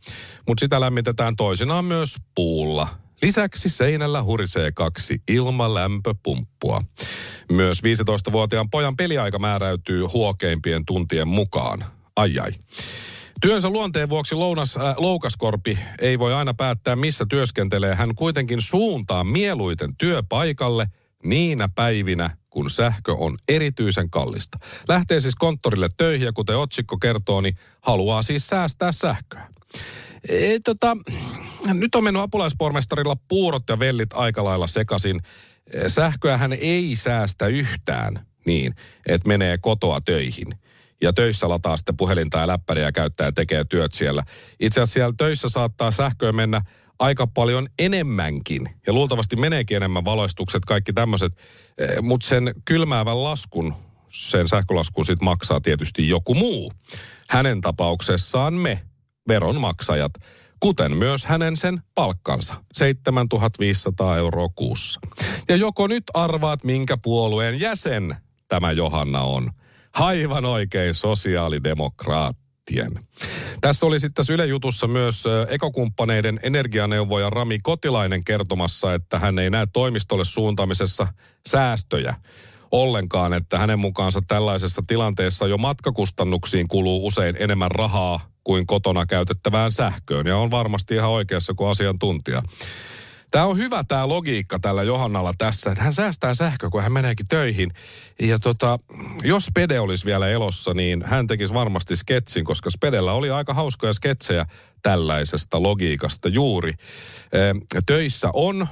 mutta 0.49 0.61
sitä 0.61 0.81
lämmitetään 0.81 1.37
toisinaan 1.37 1.85
myös 1.85 2.17
puulla. 2.35 2.89
Lisäksi 3.23 3.69
seinällä 3.69 4.23
hurisee 4.23 4.73
kaksi 4.73 5.23
ilmalämpöpumppua. 5.29 6.83
Myös 7.53 7.83
15-vuotiaan 7.83 8.71
pojan 8.71 8.97
peliaika 8.97 9.39
määräytyy 9.39 10.05
huokeimpien 10.05 10.85
tuntien 10.85 11.29
mukaan. 11.29 11.85
Ai 12.17 12.39
ai. 12.39 12.51
Työnsä 13.41 13.69
luonteen 13.69 14.09
vuoksi 14.09 14.35
lounas, 14.35 14.77
äh, 14.77 14.95
Loukaskorpi 14.99 15.79
ei 16.01 16.19
voi 16.19 16.35
aina 16.35 16.55
päättää, 16.55 16.97
missä 16.97 17.27
työskentelee. 17.29 17.95
Hän 17.95 18.15
kuitenkin 18.15 18.61
suuntaa 18.61 19.25
mieluiten 19.25 19.97
työpaikalle 19.97 20.87
niinä 21.25 21.69
päivinä, 21.75 22.37
kun 22.51 22.71
sähkö 22.71 23.13
on 23.13 23.37
erityisen 23.49 24.11
kallista. 24.11 24.59
Lähtee 24.89 25.21
siis 25.21 25.35
konttorille 25.35 25.89
töihin 25.97 26.27
ja 26.27 26.33
kuten 26.33 26.57
otsikko 26.57 26.99
kertoo, 26.99 27.41
niin 27.41 27.57
haluaa 27.81 28.23
siis 28.23 28.47
säästää 28.47 28.93
sähköä. 28.93 29.49
E, 30.29 30.59
tota, 30.65 30.97
nyt 31.75 31.95
on 31.95 32.05
mennyt 32.05 32.23
apulaispormestarilla 32.23 33.17
puurot 33.29 33.63
ja 33.69 33.79
vellit 33.79 34.13
aika 34.13 34.45
lailla 34.45 34.67
sekaisin. 34.67 35.21
E, 35.73 35.89
Sähköähän 35.89 36.53
ei 36.53 36.97
säästä 36.97 37.47
yhtään 37.47 38.27
niin, 38.47 38.75
että 39.07 39.29
menee 39.29 39.59
kotoa 39.59 40.01
töihin. 40.01 40.55
Ja 41.03 41.13
töissä 41.13 41.49
lataa 41.49 41.77
sitten 41.77 41.97
puhelinta 41.97 42.39
ja 42.39 42.47
läppäriä 42.47 42.93
käyttää 42.93 43.27
ja 43.27 43.33
tekee 43.33 43.65
työt 43.65 43.93
siellä. 43.93 44.23
Itse 44.61 44.81
asiassa 44.81 44.95
siellä 44.95 45.15
töissä 45.19 45.49
saattaa 45.49 45.91
sähköä 45.91 46.33
mennä 46.33 46.63
aika 47.01 47.27
paljon 47.27 47.69
enemmänkin. 47.79 48.69
Ja 48.87 48.93
luultavasti 48.93 49.37
meneekin 49.37 49.77
enemmän 49.77 50.05
valoistukset, 50.05 50.65
kaikki 50.65 50.93
tämmöiset. 50.93 51.33
Mutta 52.03 52.27
sen 52.27 52.55
kylmäävän 52.65 53.25
laskun, 53.25 53.75
sen 54.09 54.49
sähkölaskun 54.49 55.07
sitten 55.07 55.25
maksaa 55.25 55.61
tietysti 55.61 56.09
joku 56.09 56.35
muu. 56.35 56.73
Hänen 57.31 57.61
tapauksessaan 57.61 58.55
me, 58.55 58.83
veronmaksajat, 59.29 60.13
kuten 60.61 60.97
myös 60.97 61.25
hänen 61.25 61.57
sen 61.57 61.83
palkkansa, 61.95 62.55
7500 62.75 64.17
euroa 64.17 64.49
kuussa. 64.55 65.01
Ja 65.49 65.57
joko 65.57 65.87
nyt 65.87 66.05
arvaat, 66.15 66.65
minkä 66.65 66.97
puolueen 67.03 67.61
jäsen 67.61 68.17
tämä 68.49 68.73
Johanna 68.73 69.21
on? 69.23 69.51
Aivan 69.93 70.45
oikein 70.45 70.95
sosiaalidemokraattien. 72.71 73.05
Tässä 73.61 73.87
oli 73.87 74.01
sitten 74.01 74.15
tässä 74.15 74.33
Yle 74.33 74.47
Jutussa 74.47 74.87
myös 74.87 75.25
ekokumppaneiden 75.49 76.41
energianeuvoja 76.43 77.31
Rami 77.31 77.59
Kotilainen 77.63 78.25
kertomassa, 78.25 78.95
että 78.95 79.19
hän 79.19 79.39
ei 79.39 79.51
näe 79.51 79.67
toimistolle 79.73 80.25
suuntaamisessa 80.25 81.07
säästöjä 81.49 82.15
ollenkaan, 82.71 83.33
että 83.33 83.59
hänen 83.59 83.79
mukaansa 83.79 84.21
tällaisessa 84.29 84.83
tilanteessa 84.87 85.47
jo 85.47 85.59
matkakustannuksiin 85.59 86.69
kuluu 86.69 87.07
usein 87.07 87.37
enemmän 87.39 87.71
rahaa 87.71 88.21
kuin 88.45 88.67
kotona 88.67 89.07
käytettävään 89.07 89.73
sähköön. 89.73 90.27
Ja 90.27 90.37
on 90.37 90.51
varmasti 90.51 90.95
ihan 90.95 91.11
oikeassa 91.11 91.55
kuin 91.55 91.71
asiantuntija. 91.71 92.43
Tämä 93.31 93.45
on 93.45 93.57
hyvä 93.59 93.85
tämä 93.89 94.09
logiikka 94.09 94.59
tällä 94.59 94.83
Johannalla 94.83 95.33
tässä, 95.39 95.71
että 95.71 95.85
hän 95.85 95.93
säästää 95.93 96.35
sähköä, 96.35 96.71
kun 96.71 96.83
hän 96.83 96.93
meneekin 96.93 97.29
töihin. 97.29 97.71
Ja 98.23 98.39
tota, 98.39 98.79
jos 99.23 99.47
Spede 99.47 99.81
olisi 99.81 100.05
vielä 100.05 100.29
elossa, 100.29 100.75
niin 100.75 101.03
hän 101.07 101.27
tekisi 101.27 101.55
varmasti 101.55 101.97
sketsin, 101.97 102.45
koska 102.45 102.71
Spedellä 102.71 103.13
oli 103.13 103.31
aika 103.31 103.55
hauskoja 103.55 103.93
sketsejä 103.93 104.47
tällaisesta 104.83 105.63
logiikasta 105.63 106.29
juuri. 106.29 106.73
Töissä 107.87 108.31
on 108.35 108.69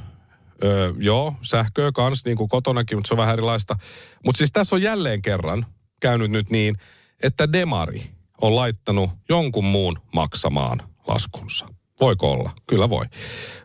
Öö, 0.65 0.93
joo, 0.99 1.35
sähköä 1.43 1.93
kans, 1.93 2.25
niin 2.25 2.37
kuin 2.37 2.49
kotonakin, 2.49 2.99
mutta 2.99 3.09
se 3.09 3.15
on 3.15 3.19
vähän 3.19 3.33
erilaista. 3.33 3.77
Mutta 4.25 4.39
siis 4.39 4.53
tässä 4.53 4.77
on 4.77 4.83
jälleen 4.83 5.23
kerran 5.23 5.67
käynyt 6.01 6.31
nyt 6.31 6.51
niin, 6.51 6.77
että 7.23 7.53
Demari 7.53 8.11
on 8.41 8.57
laittanut 8.57 9.11
jonkun 9.29 9.65
muun 9.65 9.99
maksamaan 10.15 10.83
laskunsa. 11.07 11.78
Voiko 12.01 12.33
olla? 12.33 12.51
Kyllä 12.67 12.91
voi. 12.91 13.05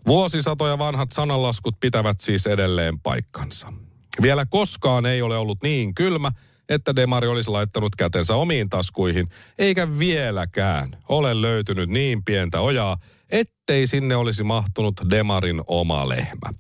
Vuosisatoja 0.08 0.78
vanhat 0.78 1.12
sananlaskut 1.12 1.80
pitävät 1.80 2.20
siis 2.20 2.48
edelleen 2.48 3.00
paikkansa. 3.00 3.74
Vielä 4.22 4.46
koskaan 4.46 5.06
ei 5.06 5.22
ole 5.22 5.38
ollut 5.38 5.64
niin 5.64 5.96
kylmä, 5.96 6.32
että 6.70 6.96
Demari 6.96 7.28
olisi 7.28 7.52
laittanut 7.52 7.96
kätensä 7.96 8.36
omiin 8.36 8.70
taskuihin, 8.70 9.30
eikä 9.58 10.00
vieläkään 10.00 10.98
ole 11.10 11.42
löytynyt 11.42 11.90
niin 11.90 12.24
pientä 12.24 12.62
ojaa, 12.62 12.98
ettei 13.32 13.88
sinne 13.88 14.16
olisi 14.16 14.44
mahtunut 14.44 15.02
Demarin 15.10 15.62
oma 15.68 16.10
lehmä. 16.10 16.54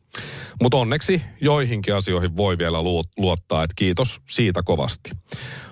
Mutta 0.61 0.77
onneksi 0.77 1.21
joihinkin 1.41 1.95
asioihin 1.95 2.37
voi 2.37 2.57
vielä 2.57 2.77
luottaa, 3.17 3.63
että 3.63 3.73
kiitos 3.75 4.21
siitä 4.29 4.63
kovasti. 4.63 5.09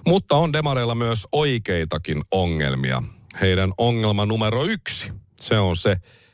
Mutta 0.07 0.35
on 0.35 0.53
Demareilla 0.53 0.95
myös 0.95 1.27
oikeitakin 1.31 2.21
ongelmia. 2.31 3.03
Heidän 3.41 3.73
ongelma 3.77 4.25
numero 4.25 4.63
yksi, 4.63 5.11
se 5.41 5.59
on 5.59 5.77
se, 5.77 5.91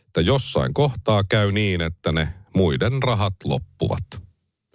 että 0.08 0.22
jossain 0.22 0.74
kohtaa 0.74 1.24
käy 1.24 1.52
niin, 1.52 1.82
että 1.82 2.12
ne 2.12 2.34
muiden 2.56 3.04
rahat 3.04 3.34
loppuvat. 3.44 4.04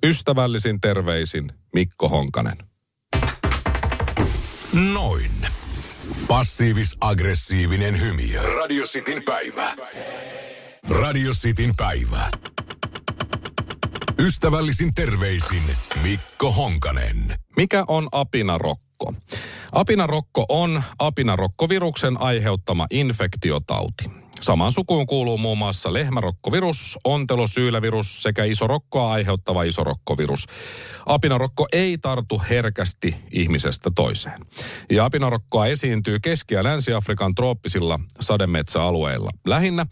Ystävällisin 0.05 0.81
terveisin 0.81 1.53
Mikko 1.75 2.09
Honkanen. 2.09 2.59
Noin. 4.95 5.31
Passiivis-aggressiivinen 6.29 8.01
hymy. 8.01 8.57
Radio 8.57 8.85
Cityn 8.85 9.23
päivä. 9.23 9.77
Radio 10.89 11.33
Cityn 11.33 11.77
päivä. 11.77 12.31
Ystävällisin 14.19 14.95
terveisin 14.95 15.63
Mikko 16.03 16.53
Honkanen. 16.53 17.35
Mikä 17.57 17.85
on 17.89 18.09
apinarokko? 18.13 19.15
Apinarokko 19.73 20.45
on 20.49 20.83
apinarokkoviruksen 20.99 22.21
aiheuttama 22.21 22.87
infektiotauti. 22.91 24.22
Samaan 24.43 24.73
sukuun 24.73 25.07
kuuluu 25.07 25.39
muun 25.39 25.59
muassa 25.59 25.93
lehmärokkovirus, 25.93 26.99
ontelosyylävirus 27.05 28.23
sekä 28.23 28.45
isorokkoa 28.45 29.13
aiheuttava 29.13 29.63
isorokkovirus. 29.63 30.47
Apinarokko 31.07 31.67
ei 31.73 31.99
tartu 31.99 32.43
herkästi 32.51 33.17
ihmisestä 33.33 33.91
toiseen. 33.95 34.47
Ja 34.91 35.05
apinarokkoa 35.05 35.67
esiintyy 35.67 36.19
Keski- 36.21 36.55
ja 36.55 36.65
Länsi-Afrikan 36.65 37.35
trooppisilla 37.35 38.01
sademetsäalueilla. 38.21 39.31
Lähinnä 39.47 39.87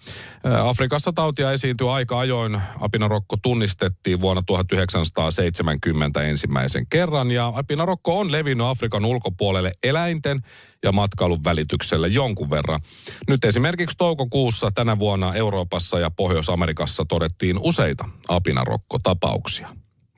Afrikassa 0.65 1.13
tautia 1.13 1.53
esiintyy 1.53 1.97
aika 1.97 2.19
ajoin. 2.19 2.61
Apinarokko 2.81 3.37
tunnistettiin 3.43 4.21
vuonna 4.21 4.43
1970 4.47 6.23
ensimmäisen 6.23 6.87
kerran 6.91 7.31
ja 7.31 7.53
apinarokko 7.55 8.19
on 8.19 8.33
levinnyt 8.33 8.67
Afrikan 8.67 9.05
ulkopuolelle 9.05 9.73
eläinten 9.83 10.43
ja 10.85 10.93
matkailun 10.93 11.45
välityksellä 11.45 12.07
jonkun 12.07 12.51
verran. 12.51 12.81
Nyt 13.29 13.45
esimerkiksi 13.45 13.97
toukokuussa 13.97 14.71
tänä 14.75 14.99
vuonna 14.99 15.35
Euroopassa 15.35 15.99
ja 15.99 16.11
Pohjois-Amerikassa 16.11 17.05
todettiin 17.05 17.59
useita 17.59 18.09
apinarokkotapauksia. 18.29 19.69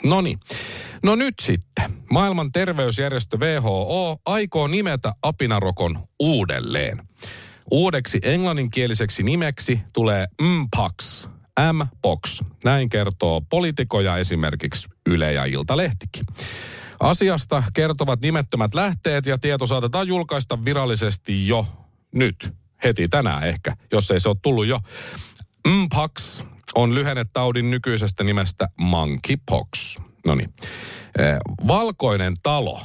No 0.05 0.21
niin. 0.21 0.41
No 1.03 1.15
nyt 1.15 1.35
sitten. 1.43 1.85
Maailman 2.11 2.53
terveysjärjestö 2.53 3.37
WHO 3.37 4.17
aikoo 4.27 4.67
nimetä 4.67 5.13
apinarokon 5.23 5.99
uudelleen. 6.21 7.03
Uudeksi 7.71 8.19
englanninkieliseksi 8.23 9.23
nimeksi 9.23 9.81
tulee 9.93 10.27
Mpox. 10.43 11.27
M-Pox. 11.73 12.41
Näin 12.65 12.89
kertoo 12.89 13.41
poliitikoja 13.41 14.17
esimerkiksi 14.17 14.89
Yle 15.07 15.33
ja 15.33 15.45
Iltalehtikin. 15.45 16.27
Asiasta 17.03 17.63
kertovat 17.75 18.21
nimettömät 18.21 18.75
lähteet 18.75 19.27
ja 19.27 19.39
tieto 19.39 19.67
saatetaan 19.67 20.09
julkaista 20.09 20.65
virallisesti 20.65 21.47
jo 21.47 21.67
nyt, 22.15 22.55
heti 22.85 23.09
tänään 23.09 23.49
ehkä, 23.49 23.77
jos 23.93 24.11
ei 24.11 24.21
se 24.21 24.29
ole 24.29 24.37
tullut 24.43 24.67
jo. 24.67 24.81
Mpox 25.69 26.43
on 26.75 26.95
lyhenne 26.95 27.25
taudin 27.33 27.71
nykyisestä 27.71 28.25
nimestä 28.25 28.69
monkeypox. 28.77 29.99
No 30.27 30.35
niin. 30.35 30.55
Valkoinen 31.69 32.35
talo 32.43 32.81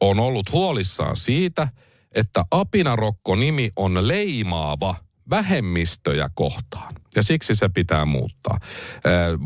on 0.00 0.20
ollut 0.20 0.52
huolissaan 0.52 1.16
siitä, 1.16 1.68
että 2.14 2.44
apinarokko-nimi 2.50 3.70
on 3.76 4.08
leimaava 4.08 4.94
vähemmistöjä 5.30 6.30
kohtaan. 6.34 6.94
Ja 7.16 7.22
siksi 7.22 7.54
se 7.54 7.68
pitää 7.68 8.04
muuttaa. 8.04 8.58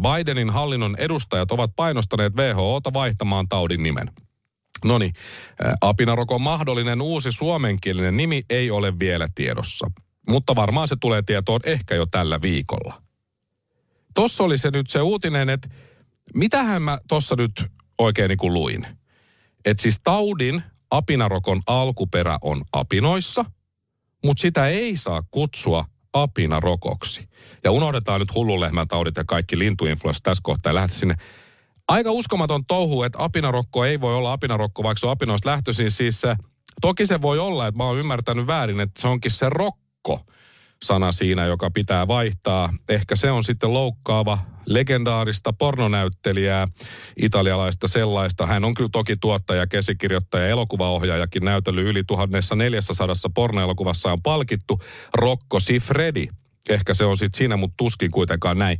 Bidenin 0.02 0.50
hallinnon 0.50 0.96
edustajat 0.98 1.50
ovat 1.50 1.70
painostaneet 1.76 2.34
WHOta 2.36 2.92
vaihtamaan 2.92 3.48
taudin 3.48 3.82
nimen. 3.82 4.10
No 4.84 4.98
niin, 4.98 5.12
apinarokon 5.80 6.42
mahdollinen 6.42 7.02
uusi 7.02 7.32
suomenkielinen 7.32 8.16
nimi 8.16 8.42
ei 8.50 8.70
ole 8.70 8.98
vielä 8.98 9.28
tiedossa. 9.34 9.90
Mutta 10.28 10.56
varmaan 10.56 10.88
se 10.88 10.96
tulee 11.00 11.22
tietoon 11.22 11.60
ehkä 11.64 11.94
jo 11.94 12.06
tällä 12.06 12.42
viikolla. 12.42 13.02
Tossa 14.14 14.44
oli 14.44 14.58
se 14.58 14.70
nyt 14.70 14.90
se 14.90 15.00
uutinen, 15.00 15.50
että 15.50 15.68
mitähän 16.34 16.82
mä 16.82 16.98
tossa 17.08 17.36
nyt 17.36 17.52
oikein 17.98 18.28
niin 18.28 18.38
kuin 18.38 18.54
luin. 18.54 18.86
Että 19.64 19.82
siis 19.82 20.00
taudin 20.04 20.62
apinarokon 20.90 21.60
alkuperä 21.66 22.38
on 22.42 22.62
apinoissa, 22.72 23.44
mutta 24.24 24.40
sitä 24.40 24.66
ei 24.66 24.96
saa 24.96 25.22
kutsua 25.30 25.84
apinarokoksi. 26.12 27.28
Ja 27.64 27.70
unohdetaan 27.70 28.20
nyt 28.20 28.34
hullulehmän 28.34 28.88
taudit 28.88 29.16
ja 29.16 29.24
kaikki 29.24 29.58
lintuinfluenssa 29.58 30.22
tässä 30.22 30.40
kohtaa 30.44 30.72
ja 30.72 30.88
sinne. 30.88 31.14
Aika 31.88 32.10
uskomaton 32.10 32.66
touhu, 32.66 33.02
että 33.02 33.24
apinarokko 33.24 33.84
ei 33.84 34.00
voi 34.00 34.14
olla 34.14 34.32
apinarokko, 34.32 34.82
vaikka 34.82 35.00
se 35.00 35.06
on 35.06 35.12
apinoista 35.12 35.50
lähtöisin. 35.50 35.90
Siis 35.90 36.20
se, 36.20 36.36
toki 36.80 37.06
se 37.06 37.22
voi 37.22 37.38
olla, 37.38 37.66
että 37.66 37.76
mä 37.78 37.84
oon 37.84 37.98
ymmärtänyt 37.98 38.46
väärin, 38.46 38.80
että 38.80 39.00
se 39.00 39.08
onkin 39.08 39.30
se 39.30 39.48
rokko 39.48 40.20
sana 40.86 41.12
siinä, 41.12 41.46
joka 41.46 41.70
pitää 41.70 42.08
vaihtaa. 42.08 42.74
Ehkä 42.88 43.16
se 43.16 43.30
on 43.30 43.44
sitten 43.44 43.72
loukkaava 43.72 44.38
legendaarista 44.66 45.52
pornonäyttelijää, 45.52 46.68
italialaista 47.22 47.88
sellaista. 47.88 48.46
Hän 48.46 48.64
on 48.64 48.74
kyllä 48.74 48.88
toki 48.92 49.16
tuottaja, 49.16 49.66
käsikirjoittaja, 49.66 50.48
elokuvaohjaajakin 50.48 51.44
näytellyt 51.44 51.86
yli 51.86 52.04
1400 52.04 53.14
pornoelokuvassa 53.34 54.12
on 54.12 54.22
palkittu. 54.22 54.80
Rocco 55.14 55.60
Sifredi. 55.60 56.28
Ehkä 56.68 56.94
se 56.94 57.04
on 57.04 57.16
sitten 57.16 57.38
siinä, 57.38 57.56
mutta 57.56 57.74
tuskin 57.76 58.10
kuitenkaan 58.10 58.58
näin. 58.58 58.78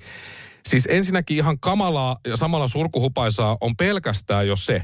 Siis 0.68 0.88
ensinnäkin 0.90 1.36
ihan 1.36 1.58
kamalaa 1.58 2.18
ja 2.26 2.36
samalla 2.36 2.68
surkuhupaisaa 2.68 3.56
on 3.60 3.76
pelkästään 3.76 4.46
jo 4.46 4.56
se, 4.56 4.82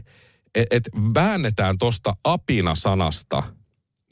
että 0.54 0.76
et 0.76 0.88
väännetään 1.14 1.78
tosta 1.78 2.16
apina-sanasta 2.24 3.42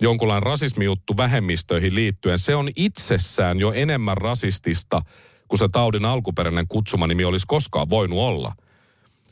jonkunlainen 0.03 0.43
rasismijuttu 0.43 1.17
vähemmistöihin 1.17 1.95
liittyen, 1.95 2.39
se 2.39 2.55
on 2.55 2.69
itsessään 2.77 3.61
jo 3.61 3.73
enemmän 3.73 4.17
rasistista 4.17 5.03
kuin 5.49 5.59
se 5.59 5.69
taudin 5.73 6.05
alkuperäinen 6.05 6.69
kutsumanimi 6.69 7.25
olisi 7.25 7.47
koskaan 7.49 7.91
voinut 7.91 8.19
olla. 8.19 8.53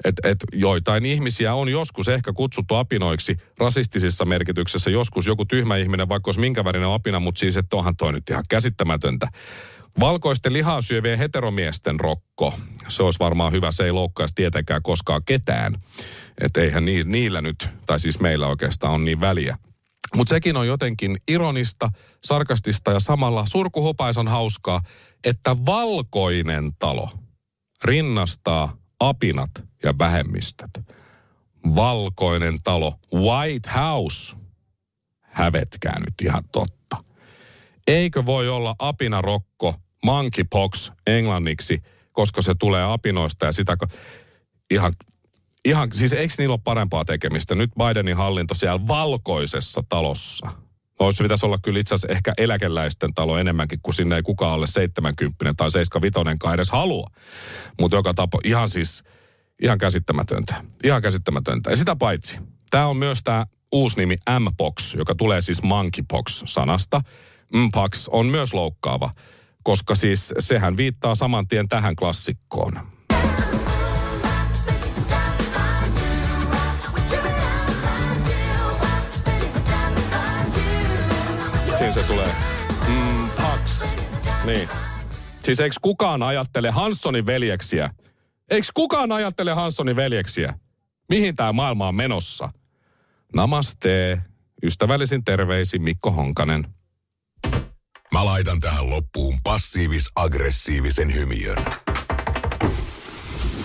Että 0.05 0.29
et 0.29 0.38
joitain 0.52 1.07
ihmisiä 1.07 1.55
on 1.55 1.68
joskus 1.68 2.09
ehkä 2.09 2.33
kutsuttu 2.33 2.74
apinoiksi 2.74 3.37
rasistisissa 3.59 4.24
merkityksessä. 4.24 4.90
Joskus 4.90 5.26
joku 5.26 5.44
tyhmä 5.44 5.76
ihminen, 5.76 6.09
vaikka 6.09 6.29
olisi 6.29 6.40
minkä 6.40 6.64
värinen 6.64 6.88
apina, 6.88 7.20
mutta 7.20 7.38
siis 7.38 7.57
että 7.57 7.76
onhan 7.76 7.96
toi 7.96 8.12
nyt 8.12 8.31
ihan 8.31 8.44
käsittämätöntä. 8.48 9.29
Valkoisten 10.00 10.52
lihaa 10.52 10.83
syövien 10.83 11.18
heteromiesten 11.18 12.00
rokko. 12.00 12.55
Se 12.88 13.02
olisi 13.02 13.18
varmaan 13.18 13.52
hyvä, 13.52 13.70
se 13.70 13.85
ei 13.85 13.92
loukkaisi 13.92 14.35
tietenkään 14.35 14.83
koskaan 14.83 15.22
ketään. 15.24 15.83
Että 16.40 16.61
eihän 16.61 16.85
ni, 16.85 17.02
niillä 17.05 17.40
nyt, 17.40 17.68
tai 17.87 18.00
siis 18.00 18.20
meillä 18.20 18.46
oikeastaan 18.46 18.92
on 18.92 19.05
niin 19.05 19.20
väliä. 19.20 19.59
Mutta 20.16 20.29
sekin 20.29 20.57
on 20.57 20.66
jotenkin 20.66 21.16
ironista, 21.29 21.90
sarkastista 22.25 22.90
ja 22.90 23.01
samalla 23.01 23.47
surkuhopaisan 23.47 24.29
hauskaa, 24.29 24.81
että 25.25 25.57
valkoinen 25.66 26.73
talo 26.79 27.11
rinnastaa 27.85 28.77
apinat 29.01 29.51
ja 29.83 29.95
vähemmistöt. 29.99 30.71
Valkoinen 31.75 32.59
talo, 32.64 32.95
White 33.14 33.71
House. 33.77 34.37
Hävetkää 35.21 36.01
nyt 36.01 36.14
ihan 36.23 36.42
totta. 36.53 37.05
Eikö 37.87 38.27
voi 38.27 38.49
olla 38.49 38.75
apinarokko 38.79 39.75
monkeypox 40.05 40.90
englanniksi, 41.07 41.83
koska 42.12 42.42
se 42.42 42.55
tulee 42.59 42.92
apinoista 42.92 43.47
ja 43.47 43.53
sitä... 43.53 43.77
Ihan, 44.71 44.92
ihan, 45.66 45.88
siis 45.92 46.12
eikö 46.12 46.35
niillä 46.38 46.52
ole 46.52 46.61
parempaa 46.64 47.05
tekemistä? 47.05 47.55
Nyt 47.55 47.70
Bidenin 47.74 48.16
hallinto 48.16 48.55
siellä 48.55 48.87
valkoisessa 48.87 49.83
talossa. 49.88 50.46
No 51.00 51.12
se 51.12 51.22
pitäisi 51.22 51.46
olla 51.46 51.59
kyllä 51.62 51.81
itse 51.81 51.94
asiassa 51.94 52.16
ehkä 52.16 52.33
eläkeläisten 52.38 53.14
talo 53.14 53.38
enemmänkin, 53.38 53.79
kun 53.83 53.94
sinne 53.94 54.16
ei 54.16 54.22
kukaan 54.22 54.52
alle 54.52 54.66
70 54.66 55.55
tai 55.57 55.70
75 55.70 56.55
edes 56.55 56.70
halua. 56.70 57.11
Mutta 57.81 57.96
joka 57.96 58.14
tapo, 58.14 58.40
ihan 58.44 58.68
siis, 58.68 59.05
ihan 59.62 59.79
käsittämätöntä. 59.79 60.55
Ihan 60.85 61.02
käsittämätöntä. 61.02 61.70
Ja 61.70 61.76
sitä 61.76 61.96
paitsi, 61.96 62.38
tämä 62.70 62.87
on 62.87 62.96
myös 62.96 63.22
tämä 63.24 63.46
uusi 63.72 63.98
nimi 63.98 64.16
M-Pox, 64.38 64.94
joka 64.94 65.14
tulee 65.14 65.42
siis 65.42 65.62
monkeypox-sanasta. 65.62 67.00
Mpox 67.55 68.09
on 68.11 68.26
myös 68.26 68.55
loukkaava 68.55 69.11
koska 69.66 69.94
siis 69.94 70.35
sehän 70.38 70.76
viittaa 70.76 71.14
saman 71.14 71.48
tien 71.48 71.68
tähän 71.68 71.96
klassikkoon. 71.96 72.95
Siinä 81.79 81.93
se 81.93 82.03
tulee. 82.03 82.29
Mm, 82.89 83.29
Pax. 83.43 83.85
Niin. 84.45 84.69
Siis 85.43 85.61
eikö 85.61 85.77
kukaan 85.83 86.23
ajattele 86.23 86.71
Hanssonin 86.71 87.27
veljeksiä? 87.27 87.91
Eikö 88.51 88.67
kukaan 88.75 89.12
ajattele 89.12 89.53
Hanssonin 89.53 89.97
veljeksiä? 89.97 90.55
Mihin 91.09 91.37
tämä 91.37 91.53
maailma 91.53 91.89
on 91.89 91.95
menossa? 91.95 92.49
Namaste. 93.35 94.21
Ystävällisin 94.62 95.25
terveisin 95.25 95.83
Mikko 95.83 96.11
Honkanen. 96.11 96.67
Mä 98.12 98.25
laitan 98.25 98.61
tähän 98.61 98.91
loppuun 98.91 99.39
passiivis-aggressiivisen 99.45 101.15
hymiön. 101.15 101.65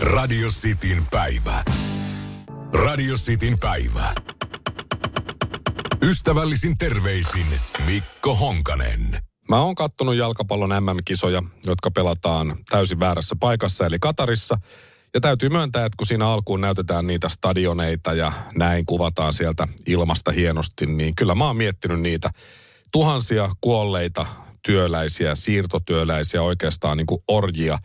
Radio 0.01 0.49
Cityn 0.49 1.05
päivä. 1.11 1.63
Radio 2.73 3.15
Cityn 3.15 3.59
päivä. 3.59 4.13
Ystävällisin 6.03 6.77
terveisin 6.77 7.45
Mikko 7.85 8.35
Honkanen. 8.35 9.19
Mä 9.49 9.61
oon 9.61 9.75
kattonut 9.75 10.15
jalkapallon 10.15 10.69
MM-kisoja, 10.69 11.43
jotka 11.65 11.91
pelataan 11.91 12.57
täysin 12.69 12.99
väärässä 12.99 13.35
paikassa, 13.39 13.85
eli 13.85 13.97
Katarissa. 14.01 14.57
Ja 15.13 15.21
täytyy 15.21 15.49
myöntää, 15.49 15.85
että 15.85 15.97
kun 15.97 16.07
siinä 16.07 16.27
alkuun 16.27 16.61
näytetään 16.61 17.07
niitä 17.07 17.29
stadioneita 17.29 18.13
ja 18.13 18.31
näin 18.55 18.85
kuvataan 18.85 19.33
sieltä 19.33 19.67
ilmasta 19.87 20.31
hienosti, 20.31 20.85
niin 20.85 21.15
kyllä 21.15 21.35
mä 21.35 21.45
oon 21.47 21.57
miettinyt 21.57 21.99
niitä 21.99 22.29
tuhansia 22.91 23.49
kuolleita 23.61 24.25
työläisiä, 24.65 25.35
siirtotyöläisiä, 25.35 26.41
oikeastaan 26.41 26.97
niin 26.97 27.07
kuin 27.07 27.23
orjia, 27.27 27.77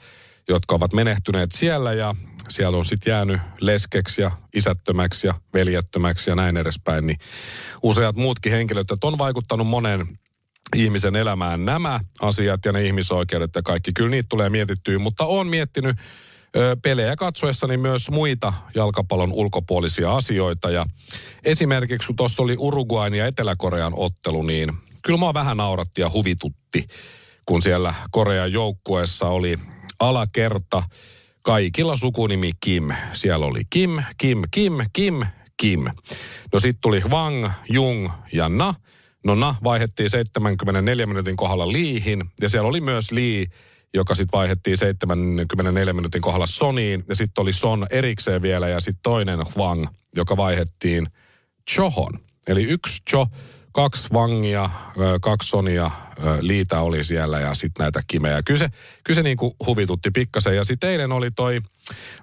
jotka 0.49 0.75
ovat 0.75 0.93
menehtyneet 0.93 1.53
siellä 1.53 1.93
ja 1.93 2.15
siellä 2.49 2.79
on 2.79 2.85
sitten 2.85 3.11
jäänyt 3.11 3.41
leskeksi 3.61 4.23
ja 4.23 4.31
isättömäksi 4.55 5.27
ja 5.27 5.35
veljettömäksi 5.55 6.31
ja 6.31 6.37
näin 6.37 6.57
edespäin, 6.57 7.07
niin 7.07 7.19
useat 7.83 8.17
muutkin 8.17 8.53
henkilöt, 8.53 8.91
että 8.91 9.07
on 9.07 9.19
vaikuttanut 9.19 9.67
monen 9.67 10.07
ihmisen 10.77 11.17
elämään 11.17 11.65
nämä 11.65 12.01
asiat 12.21 12.65
ja 12.65 12.73
ne 12.73 12.85
ihmisoikeudet 12.85 13.51
ja 13.55 13.63
kaikki. 13.63 13.93
Kyllä 13.93 14.11
niitä 14.11 14.27
tulee 14.29 14.51
mietittyä, 14.51 14.99
mutta 14.99 15.25
on 15.25 15.47
miettinyt 15.47 15.97
pelejä 16.83 17.17
katsoessani 17.17 17.77
myös 17.77 18.11
muita 18.11 18.53
jalkapallon 18.75 19.33
ulkopuolisia 19.33 20.15
asioita. 20.15 20.71
Ja 20.71 20.87
esimerkiksi 21.45 22.07
kun 22.07 22.17
tuossa 22.17 22.43
oli 22.43 22.57
Uruguain 22.59 23.15
ja 23.15 23.27
Etelä-Korean 23.27 23.93
ottelu, 23.97 24.43
niin 24.43 24.73
kyllä 25.03 25.19
mua 25.19 25.35
vähän 25.35 25.57
nauratti 25.57 26.01
ja 26.01 26.11
huvitutti, 26.11 26.87
kun 27.47 27.63
siellä 27.63 27.95
Korean 28.11 28.53
joukkueessa 28.53 29.27
oli 29.27 29.59
alakerta 30.01 30.83
kaikilla 31.47 31.97
sukunimi 31.97 32.53
Kim. 32.61 32.89
Siellä 33.13 33.47
oli 33.47 33.61
Kim, 33.71 33.91
Kim, 34.19 34.43
Kim, 34.51 34.73
Kim, 34.93 35.23
Kim. 35.57 35.85
No 36.53 36.61
sitten 36.61 36.81
tuli 36.81 37.03
Wang, 37.11 37.51
Jung 37.69 38.09
ja 38.33 38.49
Na. 38.49 38.75
No 39.25 39.35
Na 39.35 39.55
vaihettiin 39.65 40.11
74 40.11 41.07
minuutin 41.07 41.37
kohdalla 41.37 41.73
Liihin 41.73 42.25
ja 42.41 42.49
siellä 42.49 42.69
oli 42.69 42.81
myös 42.81 43.13
Lee, 43.13 43.45
joka 43.95 44.15
sitten 44.15 44.39
vaihettiin 44.39 44.79
74 44.79 45.93
minuutin 45.93 46.23
kohdalla 46.23 46.47
Soniin. 46.47 47.05
Ja 47.09 47.15
sitten 47.15 47.43
oli 47.43 47.53
Son 47.53 47.87
erikseen 47.91 48.43
vielä 48.43 48.69
ja 48.69 48.81
sitten 48.81 49.03
toinen 49.03 49.39
Wang, 49.57 49.87
joka 50.17 50.37
vaihettiin 50.37 51.07
Chohon. 51.71 52.21
Eli 52.49 52.63
yksi 52.63 53.03
Cho 53.11 53.27
kaksi 53.77 54.09
vangia, 54.13 54.71
kaksi 55.21 55.49
sonia, 55.49 55.91
liitä 56.41 56.81
oli 56.81 57.05
siellä 57.05 57.41
ja 57.41 57.55
sitten 57.55 57.85
näitä 57.85 58.01
kimejä. 58.07 58.43
Kyllä 58.43 58.59
se, 58.59 58.69
kyllä 59.05 59.15
se 59.15 59.23
niin 59.23 59.37
kuin 59.37 59.53
huvitutti 59.67 60.11
pikkasen. 60.11 60.57
Ja 60.57 60.65
sitten 60.65 60.91
eilen 60.91 61.13
oli 61.13 61.31
toi 61.31 61.61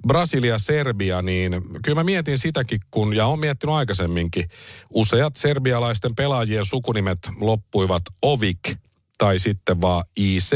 Brasilia-Serbia, 0.07 1.21
niin 1.21 1.61
kyllä 1.83 1.95
mä 1.95 2.03
mietin 2.03 2.37
sitäkin, 2.37 2.79
kun, 2.91 3.15
ja 3.15 3.25
on 3.25 3.39
miettinyt 3.39 3.75
aikaisemminkin, 3.75 4.49
useat 4.93 5.35
serbialaisten 5.35 6.15
pelaajien 6.15 6.65
sukunimet 6.65 7.19
loppuivat 7.39 8.03
Ovik 8.21 8.77
tai 9.17 9.39
sitten 9.39 9.81
vaan 9.81 10.03
IC, 10.15 10.55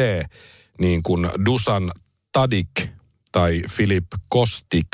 niin 0.79 1.03
kuin 1.03 1.29
Dusan 1.45 1.91
Tadik 2.31 2.89
tai 3.31 3.61
Filip 3.69 4.07
Kostik, 4.29 4.87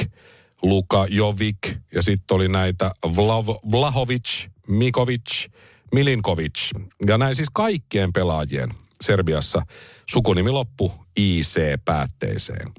Luka 0.62 1.06
Jovic 1.10 1.78
ja 1.94 2.02
sitten 2.02 2.36
oli 2.36 2.48
näitä 2.48 2.92
Vlav, 3.16 3.48
Vlahovic, 3.72 4.48
Mikovic, 4.68 5.54
Milinkovic. 5.94 6.70
Ja 7.08 7.18
näin 7.18 7.36
siis 7.36 7.50
kaikkien 7.54 8.14
pelaajien 8.14 8.70
Serbiassa 9.02 9.62
sukunimi 10.10 10.50
loppu 10.50 10.92
IC-päätteeseen. 11.18 12.72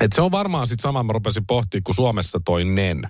Et 0.00 0.12
se 0.12 0.22
on 0.22 0.30
varmaan 0.30 0.66
sitten 0.66 0.82
sama, 0.82 1.02
mä 1.02 1.12
rupesin 1.12 1.46
pohtimaan, 1.46 1.82
kun 1.84 1.94
Suomessa 1.94 2.40
toi 2.44 2.64
NEN. 2.64 3.08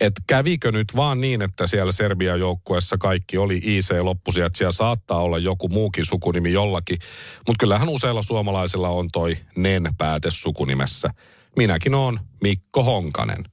Että 0.00 0.22
kävikö 0.26 0.72
nyt 0.72 0.96
vaan 0.96 1.20
niin, 1.20 1.42
että 1.42 1.66
siellä 1.66 1.92
Serbian 1.92 2.40
joukkueessa 2.40 2.98
kaikki 2.98 3.38
oli 3.38 3.60
IC-loppusia, 3.64 4.46
että 4.46 4.58
siellä 4.58 4.72
saattaa 4.72 5.20
olla 5.20 5.38
joku 5.38 5.68
muukin 5.68 6.04
sukunimi 6.04 6.52
jollakin. 6.52 6.98
Mutta 7.46 7.60
kyllähän 7.60 7.88
useilla 7.88 8.22
suomalaisilla 8.22 8.88
on 8.88 9.08
toi 9.12 9.36
NEN-pääte 9.56 10.30
sukunimessä. 10.30 11.10
Minäkin 11.56 11.94
on 11.94 12.20
Mikko 12.42 12.84
Honkanen. 12.84 13.44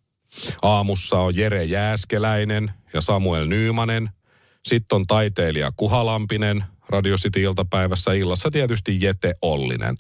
Aamussa 0.62 1.20
on 1.20 1.36
Jere 1.36 1.64
Jääskeläinen 1.64 2.72
ja 2.94 3.02
Samuel 3.02 3.46
Nyymanen– 3.48 4.10
sitten 4.66 4.96
on 4.96 5.08
taiteilija 5.08 5.72
Kuhalampinen, 5.76 6.64
Radio 6.90 7.18
City 7.18 7.42
iltapäivässä 7.42 8.14
illassa 8.14 8.52
tietysti 8.52 8.98
Jete 9.02 9.36
Ollinen. 9.42 9.98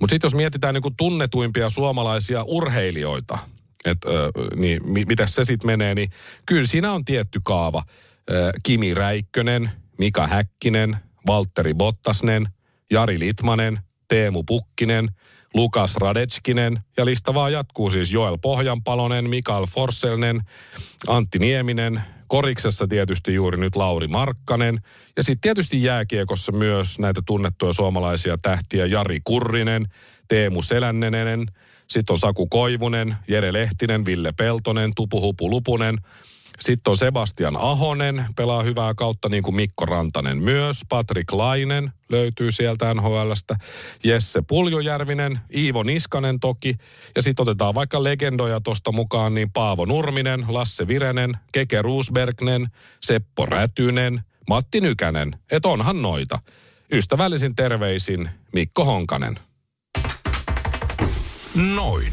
Mutta 0.00 0.12
sitten 0.12 0.26
jos 0.26 0.34
mietitään 0.34 0.74
niinku 0.74 0.90
tunnetuimpia 0.96 1.70
suomalaisia 1.70 2.42
urheilijoita, 2.42 3.38
että 3.84 4.08
niin 4.56 4.90
mi, 4.92 5.04
miten 5.04 5.28
se 5.28 5.44
sitten 5.44 5.66
menee, 5.66 5.94
niin 5.94 6.10
kyllä 6.46 6.66
siinä 6.66 6.92
on 6.92 7.04
tietty 7.04 7.40
kaava. 7.44 7.82
Ö, 8.30 8.52
Kimi 8.62 8.94
Räikkönen, 8.94 9.70
Mika 9.98 10.26
Häkkinen, 10.26 10.96
Valtteri 11.26 11.74
Bottasnen, 11.74 12.48
Jari 12.90 13.18
Litmanen, 13.18 13.78
Teemu 14.08 14.42
Pukkinen, 14.42 15.08
Lukas 15.54 15.96
Radetskinen 15.96 16.80
ja 16.96 17.04
lista 17.04 17.34
vaan 17.34 17.52
jatkuu 17.52 17.90
siis 17.90 18.12
Joel 18.12 18.38
Pohjanpalonen, 18.42 19.30
Mikael 19.30 19.66
Forsselnen, 19.66 20.42
Antti 21.06 21.38
Nieminen, 21.38 22.02
Koriksessa 22.28 22.86
tietysti 22.86 23.34
juuri 23.34 23.58
nyt 23.58 23.76
Lauri 23.76 24.08
Markkanen. 24.08 24.80
Ja 25.16 25.22
sitten 25.22 25.40
tietysti 25.40 25.82
jääkiekossa 25.82 26.52
myös 26.52 26.98
näitä 26.98 27.22
tunnettuja 27.26 27.72
suomalaisia 27.72 28.38
tähtiä 28.38 28.86
Jari 28.86 29.20
Kurrinen, 29.24 29.88
Teemu 30.28 30.62
Selännenen, 30.62 31.46
sitten 31.88 32.14
on 32.14 32.18
Saku 32.18 32.46
Koivunen, 32.46 33.16
Jere 33.28 33.52
Lehtinen, 33.52 34.04
Ville 34.04 34.32
Peltonen, 34.32 34.92
Tupuhupu 34.96 35.50
Lupunen. 35.50 35.98
Sitten 36.60 36.90
on 36.90 36.96
Sebastian 36.96 37.56
Ahonen, 37.56 38.24
pelaa 38.36 38.62
hyvää 38.62 38.94
kautta 38.94 39.28
niin 39.28 39.42
kuin 39.42 39.56
Mikko 39.56 39.84
Rantanen 39.84 40.38
myös. 40.38 40.80
Patrik 40.88 41.32
Lainen 41.32 41.92
löytyy 42.08 42.50
sieltä 42.50 42.94
NHLstä. 42.94 43.56
Jesse 44.04 44.42
Puljujärvinen, 44.48 45.40
Iivo 45.54 45.82
Niskanen 45.82 46.40
toki. 46.40 46.76
Ja 47.16 47.22
sitten 47.22 47.42
otetaan 47.42 47.74
vaikka 47.74 48.04
legendoja 48.04 48.60
tuosta 48.60 48.92
mukaan, 48.92 49.34
niin 49.34 49.52
Paavo 49.52 49.84
Nurminen, 49.84 50.44
Lasse 50.48 50.88
Virenen, 50.88 51.36
Keke 51.52 51.82
Ruusbergnen, 51.82 52.68
Seppo 53.00 53.46
Rätynen, 53.46 54.20
Matti 54.48 54.80
Nykänen. 54.80 55.38
Et 55.50 55.66
onhan 55.66 56.02
noita. 56.02 56.38
Ystävällisin 56.92 57.54
terveisin 57.54 58.30
Mikko 58.52 58.84
Honkanen. 58.84 59.38
Noin. 61.74 62.12